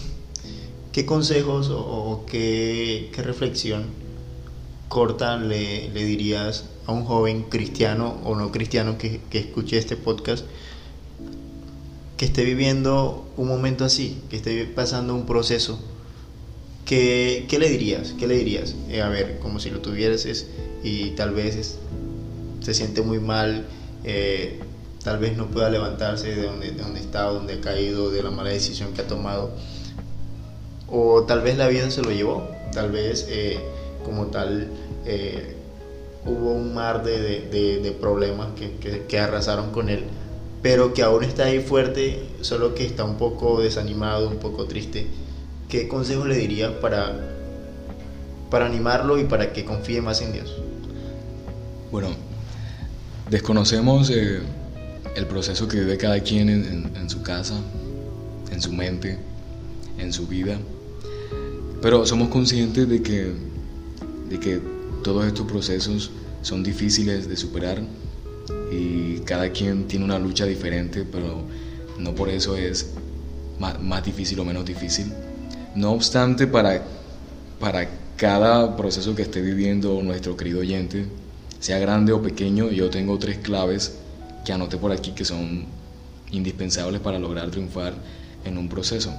[0.97, 3.85] ¿qué consejos o, qué, reflexión
[4.89, 10.47] corta le, dirías a un joven cristiano o no cristiano que, escuche este podcast
[12.17, 15.79] que esté viviendo un momento así, que esté pasando un proceso?
[16.87, 18.15] ¿Qué, le dirías?
[18.19, 18.75] ¿Qué le dirías?
[18.89, 20.27] Eh, a ver, como si lo tuvieras
[20.83, 21.77] y tal vez
[22.63, 23.67] se siente muy mal,
[24.03, 24.61] eh,
[25.05, 28.31] tal vez no pueda levantarse de donde, de donde está, donde ha caído, de la
[28.31, 29.51] mala decisión que ha tomado
[30.89, 33.59] o tal vez la vida se lo llevó, tal vez eh,
[34.05, 34.69] como tal
[35.05, 35.55] eh,
[36.25, 38.49] hubo un mar de, problemas
[39.09, 40.05] que, arrasaron con él,
[40.63, 45.07] pero que aún está ahí fuerte, solo que está un poco desanimado, un poco triste.
[45.69, 47.19] ¿Qué consejo le diría para,
[48.51, 50.57] para animarlo y para que confíe más en Dios?
[51.91, 52.09] Bueno,
[53.31, 54.41] desconocemos eh,
[55.17, 57.55] el proceso que vive cada quien en su casa,
[58.53, 59.19] en su mente,
[59.99, 60.59] en su vida.
[61.87, 63.33] Pero somos conscientes de que,
[64.29, 64.61] de que
[65.05, 66.11] todos estos procesos
[66.43, 67.81] son difíciles de superar
[68.73, 71.45] y cada quien tiene una lucha diferente, pero
[72.01, 72.91] no por eso es
[73.61, 75.13] más, difícil o menos difícil.
[75.77, 76.83] No obstante, para,
[77.61, 81.07] para cada proceso que esté viviendo nuestro querido oyente,
[81.61, 83.95] sea grande o pequeño, yo tengo tres claves
[84.45, 85.67] que anoté por aquí que son
[86.33, 87.95] indispensables para lograr triunfar
[88.45, 89.15] en un proceso.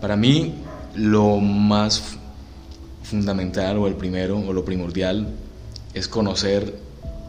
[0.00, 0.54] Para mí,
[0.96, 2.16] lo más
[3.02, 5.28] fundamental o el primero o lo primordial
[5.94, 6.74] es conocer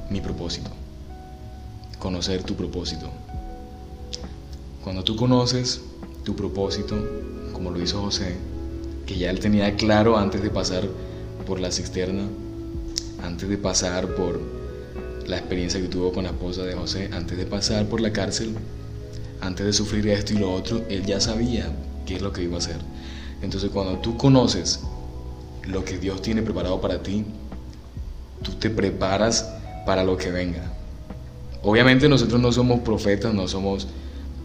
[0.10, 0.70] mi propósito,
[2.00, 3.10] conocer tu propósito.
[4.84, 5.82] Cuando tú conoces
[6.24, 6.98] tu propósito,
[7.52, 8.36] como lo hizo José,
[9.06, 10.88] que ya él tenía claro antes de pasar
[11.46, 12.24] por la cisterna,
[13.22, 14.40] antes de pasar por
[15.28, 18.56] la experiencia que tuvo con la esposa de José, antes de pasar por la cárcel,
[19.42, 21.70] antes de sufrir esto y lo otro, él ya sabía
[22.06, 22.78] qué es lo que iba a hacer.
[23.42, 24.82] Entonces cuando tú conoces
[25.68, 27.26] lo que Dios tiene preparado para ti,
[28.42, 29.48] tú te preparas
[29.86, 30.74] para lo que venga.
[31.64, 33.88] Obviamente nosotros no somos profetas, no somos,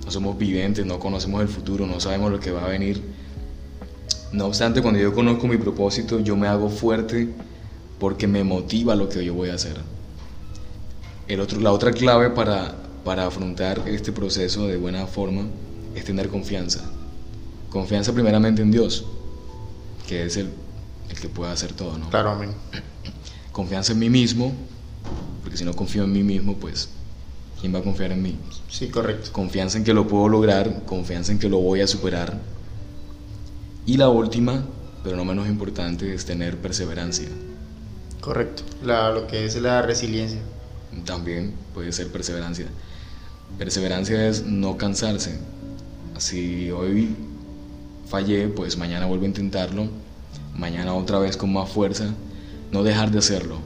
[0.05, 3.03] no somos videntes, no conocemos el futuro, no sabemos lo que va a venir.
[4.33, 7.29] No obstante, cuando yo conozco mi propósito, yo me hago fuerte
[7.99, 9.77] porque me motiva lo que yo voy a hacer.
[11.29, 12.75] El otro, la otra clave para,
[13.05, 15.45] para afrontar este proceso de buena forma
[15.95, 16.81] es tener confianza.
[17.73, 19.07] Confianza primeramente en Dios,
[20.07, 20.51] que es el,
[21.09, 22.11] el que puede hacer todo, ¿no?
[22.11, 22.51] Claro, amén.
[23.51, 24.53] Confianza en mí mismo,
[25.43, 26.91] porque si no confío en mí mismo, pues,
[27.63, 28.37] ¿quién va a confiar en mí?
[28.69, 29.33] Sí, correcto.
[29.33, 32.39] Confianza en que lo puedo lograr, confianza en que lo voy a superar.
[33.87, 34.67] Y la última,
[35.03, 37.29] pero no menos importante, es tener perseverancia.
[38.21, 38.65] Correcto.
[38.85, 40.41] La, lo que es la resiliencia.
[41.07, 42.67] También puede ser perseverancia.
[43.57, 45.39] Perseverancia es no cansarse.
[46.19, 47.17] Si hoy
[48.13, 49.89] fallé, pues mañana vuelvo a intentarlo,
[50.55, 52.13] mañana otra vez con más fuerza,
[52.71, 53.57] no dejar de hacerlo,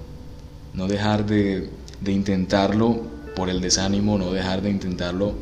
[0.73, 1.69] no dejar de,
[2.01, 3.03] de intentarlo
[3.35, 5.35] por el desánimo, no dejar de intentarlo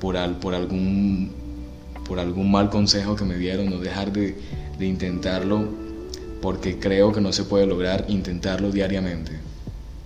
[0.00, 1.30] por, al, por, algún,
[2.04, 4.36] por algún mal consejo que me dieron, no dejar de,
[4.76, 5.64] de intentarlo
[6.42, 9.38] porque creo que no se puede lograr, intentarlo diariamente.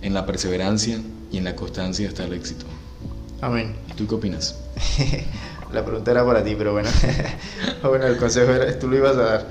[0.03, 0.99] En la perseverancia
[1.31, 2.65] y en la constancia está el éxito.
[3.41, 3.73] Amén.
[3.89, 4.55] ¿Y tú qué opinas?
[5.73, 6.89] La pregunta era para ti, pero bueno.
[7.83, 9.49] bueno, el consejo era, tú lo ibas a dar.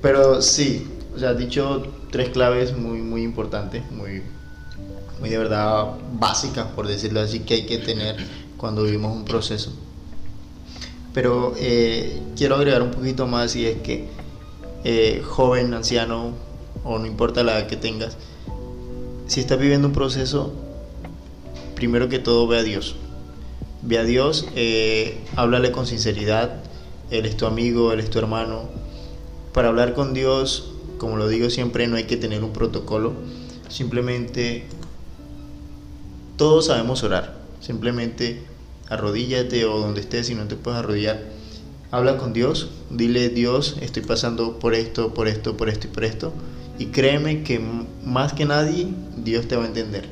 [0.00, 4.22] Pero sí, o sea, has dicho tres claves muy, muy importantes, muy,
[5.20, 8.16] muy de verdad básicas, por decirlo así, que hay que tener
[8.56, 9.72] cuando vivimos un proceso.
[11.12, 14.08] Pero eh, quiero agregar un poquito más y es que
[14.82, 16.32] eh, joven, anciano
[16.84, 18.16] o no importa la edad que tengas,
[19.26, 20.52] si estás viviendo un proceso,
[21.74, 22.96] primero que todo ve a Dios
[23.84, 26.62] ve a Dios, eh, háblale con sinceridad,
[27.10, 28.68] Él es tu amigo, Él es tu hermano.
[29.52, 33.12] Para hablar con Dios, como lo digo siempre, no hay que tener un protocolo,
[33.68, 34.64] simplemente
[36.36, 38.42] todos sabemos orar, simplemente
[38.88, 41.22] arrodíllate o donde estés, si no te puedes arrodillar,
[41.90, 46.04] habla con Dios, dile Dios, estoy pasando por esto, por esto, por esto y por
[46.04, 46.32] esto,
[46.78, 47.60] y créeme que
[48.04, 50.08] más que nadie Dios te va a entender.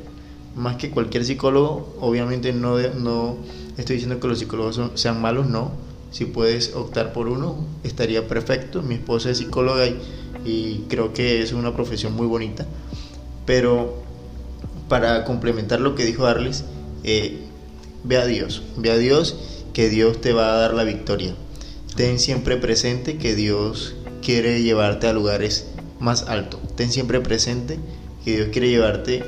[0.54, 3.38] Más que cualquier psicólogo, obviamente no, no
[3.76, 5.72] estoy diciendo que los psicólogos sean malos, no.
[6.10, 8.82] Si puedes optar por uno, estaría perfecto.
[8.82, 9.86] Mi esposa es psicóloga
[10.44, 12.66] y, creo que es una profesión muy bonita.
[13.46, 14.02] Pero
[14.88, 16.64] para complementar lo que dijo Arles,
[17.02, 17.38] eh,
[18.04, 19.36] ve a Dios, ve a Dios
[19.72, 21.34] que Dios te va a dar la victoria.
[21.96, 25.66] Ten siempre presente que Dios quiere llevarte a lugares
[25.98, 26.60] más altos.
[26.76, 27.78] Ten siempre presente
[28.24, 29.24] que Dios quiere llevarte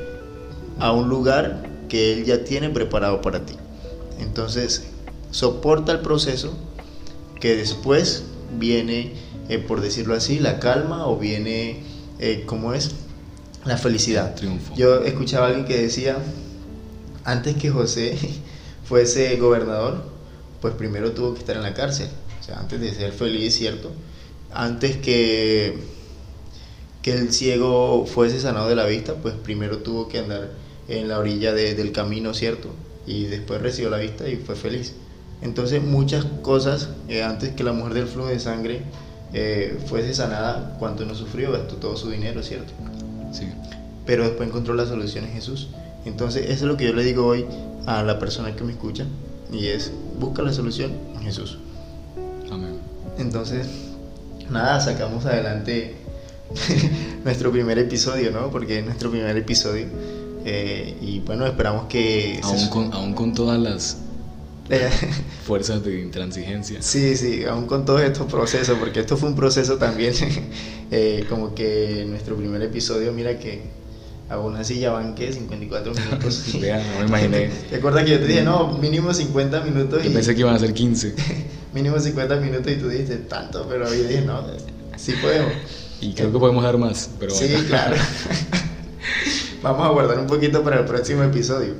[0.79, 3.55] a un lugar que Él ya tiene preparado para ti.
[4.19, 4.85] Entonces,
[5.31, 6.53] soporta el proceso
[7.41, 8.25] que después
[8.59, 9.13] viene,
[9.49, 11.83] eh, por decirlo así, la calma o viene,
[12.19, 12.93] eh, ¿cómo es?
[13.65, 14.35] La felicidad.
[14.35, 14.75] Triunfo.
[14.77, 16.19] Yo escuchaba a alguien que decía,
[17.25, 18.17] antes que José
[18.85, 20.05] fuese gobernador,
[20.61, 22.09] pues primero tuvo que estar en la cárcel.
[22.41, 23.91] O sea, antes de ser feliz, ¿cierto?
[24.53, 25.79] Antes que,
[27.03, 30.51] que el ciego fuese sanado de la vista, pues primero tuvo que andar
[30.89, 32.71] en la orilla del camino, ¿cierto?
[33.07, 34.95] Y después recibió la vista y fue feliz.
[35.43, 38.83] Entonces muchas cosas, eh, antes que la mujer del flujo de sangre
[39.33, 42.73] eh, fuese sanada, cuando no sufrió, gastó todo su dinero, ¿cierto?
[43.33, 43.49] Sí.
[44.07, 45.69] Pero después encontró la solución en Jesús.
[46.05, 47.47] Entonces eso es lo que yo le digo hoy
[47.87, 49.05] a la persona que me escucha
[49.53, 51.59] y es, busca la solución en Jesús.
[52.51, 52.79] Amén.
[53.19, 53.67] Entonces,
[54.51, 55.95] nada, sacamos adelante
[57.25, 58.51] nuestro primer episodio, ¿no?
[58.51, 59.87] Porque es nuestro primer episodio.
[60.45, 62.39] Eh, y bueno, esperamos que...
[62.43, 63.99] Aún con, aún con todas las
[65.47, 66.83] fuerzas de intransigencia.
[66.83, 70.15] Sí, sí, aún con todos estos procesos, porque esto fue un proceso también,
[70.91, 73.63] eh, como que nuestro primer episodio, mira que
[74.29, 76.45] aún así ya van que 54 minutos.
[76.61, 77.51] Vean, no me imaginé.
[77.71, 80.03] ¿Te acuerdas que yo te dije, no, mínimo 50 minutos?
[80.03, 81.15] Yo pensé que iban a ser 15.
[81.75, 84.43] mínimo 50 minutos y tú dijiste tanto, pero yo dije, no,
[84.97, 85.53] sí podemos.
[86.01, 87.97] Y creo que podemos dar más, pero Sí, claro.
[89.65, 91.73] Vamos a guardar un poquito para el próximo episodio.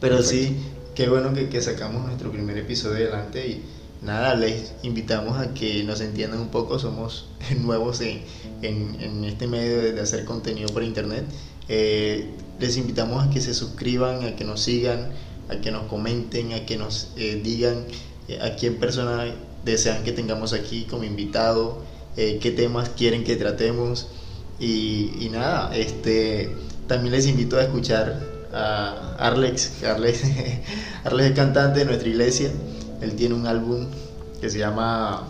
[0.00, 0.56] Pero sí,
[0.96, 3.62] qué bueno que, que sacamos nuestro primer episodio adelante y
[4.02, 7.28] nada, les invitamos a que nos entiendan un poco, somos
[7.60, 8.22] nuevos en,
[8.62, 11.24] en, en este medio de, de, hacer contenido por internet.
[11.68, 12.28] Eh,
[12.58, 15.10] les invitamos a que se suscriban, a que nos sigan,
[15.48, 17.84] a que nos comenten, a que nos eh, digan
[18.26, 19.32] eh, a quién persona
[19.64, 21.84] desean que tengamos aquí como invitado,
[22.16, 24.08] eh, qué temas quieren que tratemos
[24.58, 26.50] y, y, nada, este,
[26.86, 28.20] también les invito a escuchar
[28.52, 30.22] a Arlex, Arlex,
[31.04, 32.50] Arlex es cantante de nuestra iglesia,
[33.00, 33.86] él tiene un álbum
[34.40, 35.28] que se llama...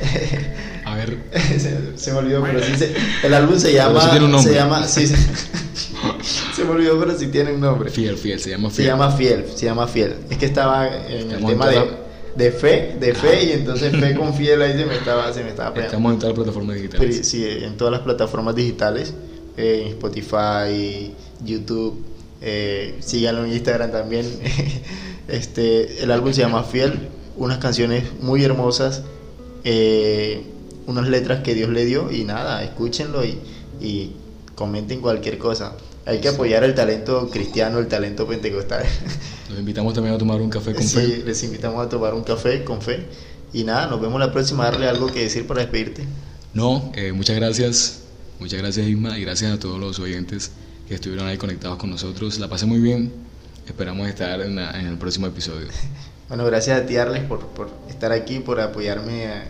[0.84, 1.18] A ver.
[1.58, 4.00] se, se, me olvidó, pero sí se, el álbum se llama...
[4.00, 4.52] Sí tiene un nombre.
[4.52, 4.88] Se llama...
[4.88, 5.16] Sí, se,
[6.56, 7.90] se, me olvidó, pero sí tiene un nombre.
[7.90, 8.88] Fiel, fiel, se llama Se fiel.
[8.88, 10.16] llama Fiel, se llama Fiel.
[10.30, 11.80] Es que estaba en el tema en
[12.36, 15.44] de, de fe, de fe, y entonces fe con Fiel ahí se me estaba, se
[15.44, 15.88] me estaba pegando.
[15.88, 17.28] Estamos en todas las plataformas digitales.
[17.28, 19.14] sí, en todas las plataformas digitales,
[19.60, 21.12] en Spotify,
[21.44, 22.04] YouTube,
[22.40, 24.26] eh, síganlo en Instagram también.
[25.28, 29.02] este, el álbum se llama Fiel, unas canciones muy hermosas,
[29.64, 30.42] eh,
[30.86, 33.38] unas letras que Dios le dio y nada, escúchenlo y,
[33.80, 34.12] y
[34.54, 35.74] comenten cualquier cosa.
[36.06, 38.84] Hay que apoyar el talento cristiano, el talento pentecostal.
[39.48, 41.22] Los invitamos también a tomar un café con Sí, fe.
[41.24, 43.06] les invitamos a tomar un café con fe.
[43.52, 44.64] Y nada, nos vemos la próxima.
[44.64, 46.04] Darle algo que decir para despedirte.
[46.54, 47.99] No, eh, muchas gracias.
[48.40, 50.50] Muchas gracias Isma y gracias a todos los oyentes
[50.88, 52.38] que estuvieron ahí conectados con nosotros.
[52.38, 53.12] La pasé muy bien.
[53.66, 55.68] Esperamos estar en, la- en el próximo episodio.
[56.30, 59.48] Bueno, gracias a ti, Arles, por, por estar aquí, por apoyarme a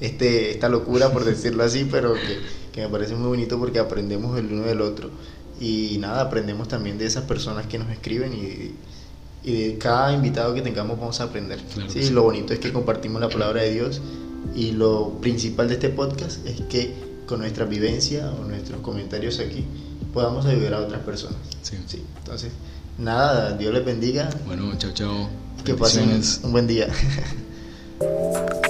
[0.00, 2.40] este, esta locura, por decirlo así, pero que,
[2.72, 5.12] que me parece muy bonito porque aprendemos el uno del otro.
[5.60, 10.54] Y nada, aprendemos también de esas personas que nos escriben y, y de cada invitado
[10.54, 11.60] que tengamos vamos a aprender.
[11.72, 12.12] Claro sí, sí.
[12.12, 14.00] lo bonito es que compartimos la palabra de Dios
[14.56, 16.94] y lo principal de este podcast es que
[17.28, 19.64] con nuestra vivencia o nuestros comentarios aquí
[20.12, 21.38] podamos ayudar a otras personas.
[21.62, 21.76] Sí.
[21.86, 22.02] sí.
[22.18, 22.50] Entonces,
[22.96, 24.30] nada, Dios les bendiga.
[24.46, 25.28] Bueno, chao, chao.
[25.64, 26.88] Que pasen un buen día.